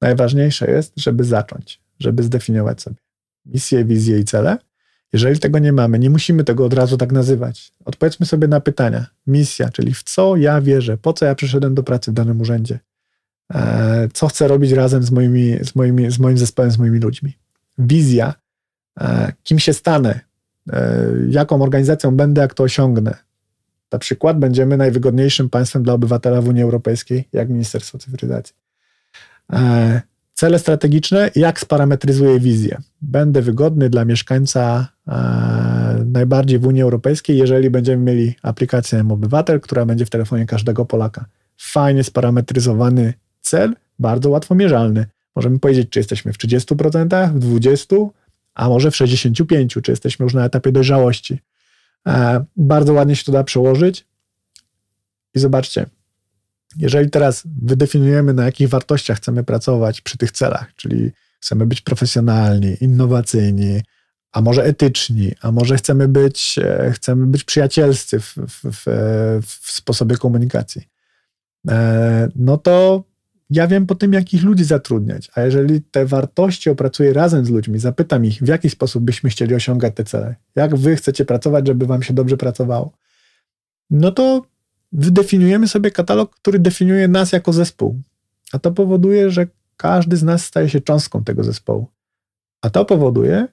najważniejsze 0.00 0.70
jest, 0.70 0.92
żeby 0.96 1.24
zacząć 1.24 1.85
żeby 1.98 2.22
zdefiniować 2.22 2.82
sobie 2.82 3.06
misję, 3.46 3.84
wizję 3.84 4.18
i 4.18 4.24
cele. 4.24 4.58
Jeżeli 5.12 5.38
tego 5.38 5.58
nie 5.58 5.72
mamy, 5.72 5.98
nie 5.98 6.10
musimy 6.10 6.44
tego 6.44 6.64
od 6.64 6.72
razu 6.72 6.96
tak 6.96 7.12
nazywać. 7.12 7.72
Odpowiedzmy 7.84 8.26
sobie 8.26 8.48
na 8.48 8.60
pytania. 8.60 9.06
Misja, 9.26 9.68
czyli 9.68 9.94
w 9.94 10.02
co 10.02 10.36
ja 10.36 10.60
wierzę, 10.60 10.96
po 10.96 11.12
co 11.12 11.26
ja 11.26 11.34
przyszedłem 11.34 11.74
do 11.74 11.82
pracy 11.82 12.10
w 12.10 12.14
danym 12.14 12.40
urzędzie, 12.40 12.78
e, 13.54 14.08
co 14.12 14.26
chcę 14.26 14.48
robić 14.48 14.72
razem 14.72 15.02
z, 15.02 15.10
moimi, 15.10 15.58
z, 15.64 15.74
moimi, 15.74 16.10
z 16.10 16.18
moim 16.18 16.38
zespołem, 16.38 16.70
z 16.70 16.78
moimi 16.78 16.98
ludźmi. 16.98 17.32
Wizja, 17.78 18.34
e, 19.00 19.32
kim 19.42 19.58
się 19.58 19.72
stanę, 19.72 20.20
e, 20.72 21.02
jaką 21.28 21.62
organizacją 21.62 22.16
będę, 22.16 22.40
jak 22.40 22.54
to 22.54 22.62
osiągnę. 22.62 23.14
Na 23.92 23.98
przykład 23.98 24.38
będziemy 24.38 24.76
najwygodniejszym 24.76 25.50
państwem 25.50 25.82
dla 25.82 25.92
obywatela 25.92 26.40
w 26.40 26.48
Unii 26.48 26.62
Europejskiej, 26.62 27.28
jak 27.32 27.48
Ministerstwo 27.48 27.98
Cyfryzacji. 27.98 28.54
Cele 30.38 30.58
strategiczne, 30.58 31.30
jak 31.34 31.60
sparametryzuję 31.60 32.40
wizję. 32.40 32.78
Będę 33.02 33.42
wygodny 33.42 33.90
dla 33.90 34.04
mieszkańca 34.04 34.88
e, 35.08 36.04
najbardziej 36.06 36.58
w 36.58 36.66
Unii 36.66 36.82
Europejskiej, 36.82 37.38
jeżeli 37.38 37.70
będziemy 37.70 38.02
mieli 38.02 38.34
aplikację 38.42 38.98
M-Obywatel, 38.98 39.60
która 39.60 39.86
będzie 39.86 40.06
w 40.06 40.10
telefonie 40.10 40.46
każdego 40.46 40.84
Polaka. 40.84 41.24
Fajnie 41.58 42.04
sparametryzowany 42.04 43.14
cel, 43.40 43.76
bardzo 43.98 44.30
łatwo 44.30 44.54
mierzalny. 44.54 45.06
Możemy 45.36 45.58
powiedzieć, 45.58 45.90
czy 45.90 46.00
jesteśmy 46.00 46.32
w 46.32 46.38
30%, 46.38 47.32
w 47.32 47.54
20%, 47.54 48.08
a 48.54 48.68
może 48.68 48.90
w 48.90 48.94
65%, 48.94 49.82
czy 49.82 49.92
jesteśmy 49.92 50.24
już 50.24 50.34
na 50.34 50.44
etapie 50.44 50.72
dojrzałości. 50.72 51.38
E, 52.06 52.44
bardzo 52.56 52.92
ładnie 52.92 53.16
się 53.16 53.24
to 53.24 53.32
da 53.32 53.44
przełożyć. 53.44 54.06
I 55.34 55.38
zobaczcie, 55.38 55.86
jeżeli 56.76 57.10
teraz 57.10 57.42
wydefiniujemy, 57.62 58.34
na 58.34 58.44
jakich 58.44 58.68
wartościach 58.68 59.16
chcemy 59.16 59.44
pracować 59.44 60.00
przy 60.00 60.18
tych 60.18 60.32
celach, 60.32 60.74
czyli 60.76 61.12
chcemy 61.40 61.66
być 61.66 61.80
profesjonalni, 61.80 62.76
innowacyjni, 62.80 63.80
a 64.32 64.40
może 64.40 64.64
etyczni, 64.64 65.32
a 65.40 65.52
może 65.52 65.76
chcemy 65.76 66.08
być, 66.08 66.58
e, 66.58 66.92
chcemy 66.92 67.26
być 67.26 67.44
przyjacielscy 67.44 68.20
w, 68.20 68.34
w, 68.36 68.60
w, 68.64 68.86
w 69.46 69.70
sposobie 69.70 70.16
komunikacji, 70.16 70.82
e, 71.68 72.28
no 72.36 72.58
to 72.58 73.04
ja 73.50 73.66
wiem 73.66 73.86
po 73.86 73.94
tym, 73.94 74.12
jakich 74.12 74.42
ludzi 74.42 74.64
zatrudniać. 74.64 75.30
A 75.34 75.40
jeżeli 75.40 75.82
te 75.82 76.06
wartości 76.06 76.70
opracuję 76.70 77.12
razem 77.12 77.46
z 77.46 77.50
ludźmi, 77.50 77.78
zapytam 77.78 78.24
ich, 78.24 78.42
w 78.42 78.48
jaki 78.48 78.70
sposób 78.70 79.04
byśmy 79.04 79.30
chcieli 79.30 79.54
osiągać 79.54 79.94
te 79.94 80.04
cele, 80.04 80.34
jak 80.56 80.76
wy 80.76 80.96
chcecie 80.96 81.24
pracować, 81.24 81.66
żeby 81.66 81.86
wam 81.86 82.02
się 82.02 82.14
dobrze 82.14 82.36
pracowało, 82.36 82.92
no 83.90 84.12
to 84.12 84.42
wydefiniujemy 84.92 85.68
sobie 85.68 85.90
katalog, 85.90 86.36
który 86.36 86.58
definiuje 86.58 87.08
nas 87.08 87.32
jako 87.32 87.52
zespół. 87.52 88.02
A 88.52 88.58
to 88.58 88.72
powoduje, 88.72 89.30
że 89.30 89.46
każdy 89.76 90.16
z 90.16 90.22
nas 90.22 90.44
staje 90.44 90.68
się 90.68 90.80
cząstką 90.80 91.24
tego 91.24 91.44
zespołu. 91.44 91.86
A 92.60 92.70
to 92.70 92.84
powoduje, 92.84 93.48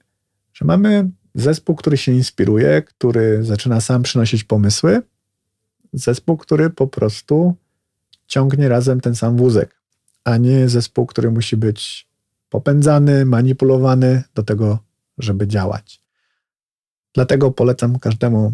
że 0.53 0.65
mamy 0.65 1.09
zespół, 1.35 1.75
który 1.75 1.97
się 1.97 2.11
inspiruje, 2.11 2.81
który 2.81 3.43
zaczyna 3.43 3.81
sam 3.81 4.03
przynosić 4.03 4.43
pomysły, 4.43 5.01
zespół, 5.93 6.37
który 6.37 6.69
po 6.69 6.87
prostu 6.87 7.55
ciągnie 8.27 8.69
razem 8.69 9.01
ten 9.01 9.15
sam 9.15 9.37
wózek, 9.37 9.81
a 10.23 10.37
nie 10.37 10.69
zespół, 10.69 11.05
który 11.05 11.31
musi 11.31 11.57
być 11.57 12.07
popędzany, 12.49 13.25
manipulowany 13.25 14.23
do 14.35 14.43
tego, 14.43 14.79
żeby 15.17 15.47
działać. 15.47 16.03
Dlatego 17.13 17.51
polecam 17.51 17.99
każdemu 17.99 18.53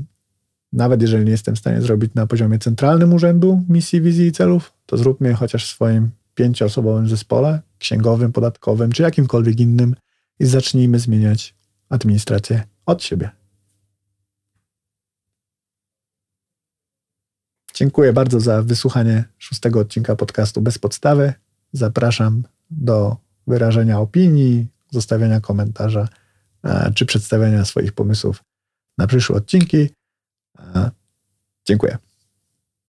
nawet 0.74 1.02
jeżeli 1.02 1.26
nie 1.26 1.32
jestem 1.32 1.56
w 1.56 1.60
stanie 1.60 1.82
zrobić 1.82 2.14
na 2.14 2.28
poziomie 2.28 2.60
centralnym 2.60 3.14
urzędu 3.14 3.64
misji, 3.70 4.02
wizji 4.02 4.28
i 4.28 4.32
celów, 4.32 4.74
to 4.86 4.98
zróbmy 4.98 5.34
chociaż 5.34 5.66
w 5.66 5.76
swoim 5.76 6.12
pięcioosobowym 6.36 7.08
zespole, 7.08 7.62
księgowym, 7.80 8.32
podatkowym 8.32 8.92
czy 8.92 9.04
jakimkolwiek 9.04 9.60
innym 9.60 9.96
i 10.40 10.46
zacznijmy 10.46 11.00
zmieniać 11.00 11.56
administrację 11.90 12.64
od 12.86 13.04
siebie. 13.04 13.30
Dziękuję 17.74 18.14
bardzo 18.14 18.40
za 18.40 18.64
wysłuchanie 18.64 19.24
szóstego 19.38 19.80
odcinka 19.80 20.16
podcastu 20.16 20.62
Bez 20.62 20.78
Podstawy. 20.78 21.34
Zapraszam 21.74 22.44
do 22.72 23.18
wyrażenia 23.48 24.00
opinii, 24.00 24.68
zostawiania 24.92 25.40
komentarza 25.40 26.08
czy 26.96 27.06
przedstawiania 27.06 27.66
swoich 27.66 27.94
pomysłów 27.94 28.44
na 28.98 29.08
przyszłe 29.08 29.36
odcinki. 29.36 29.90
Dziękuję. 31.66 31.98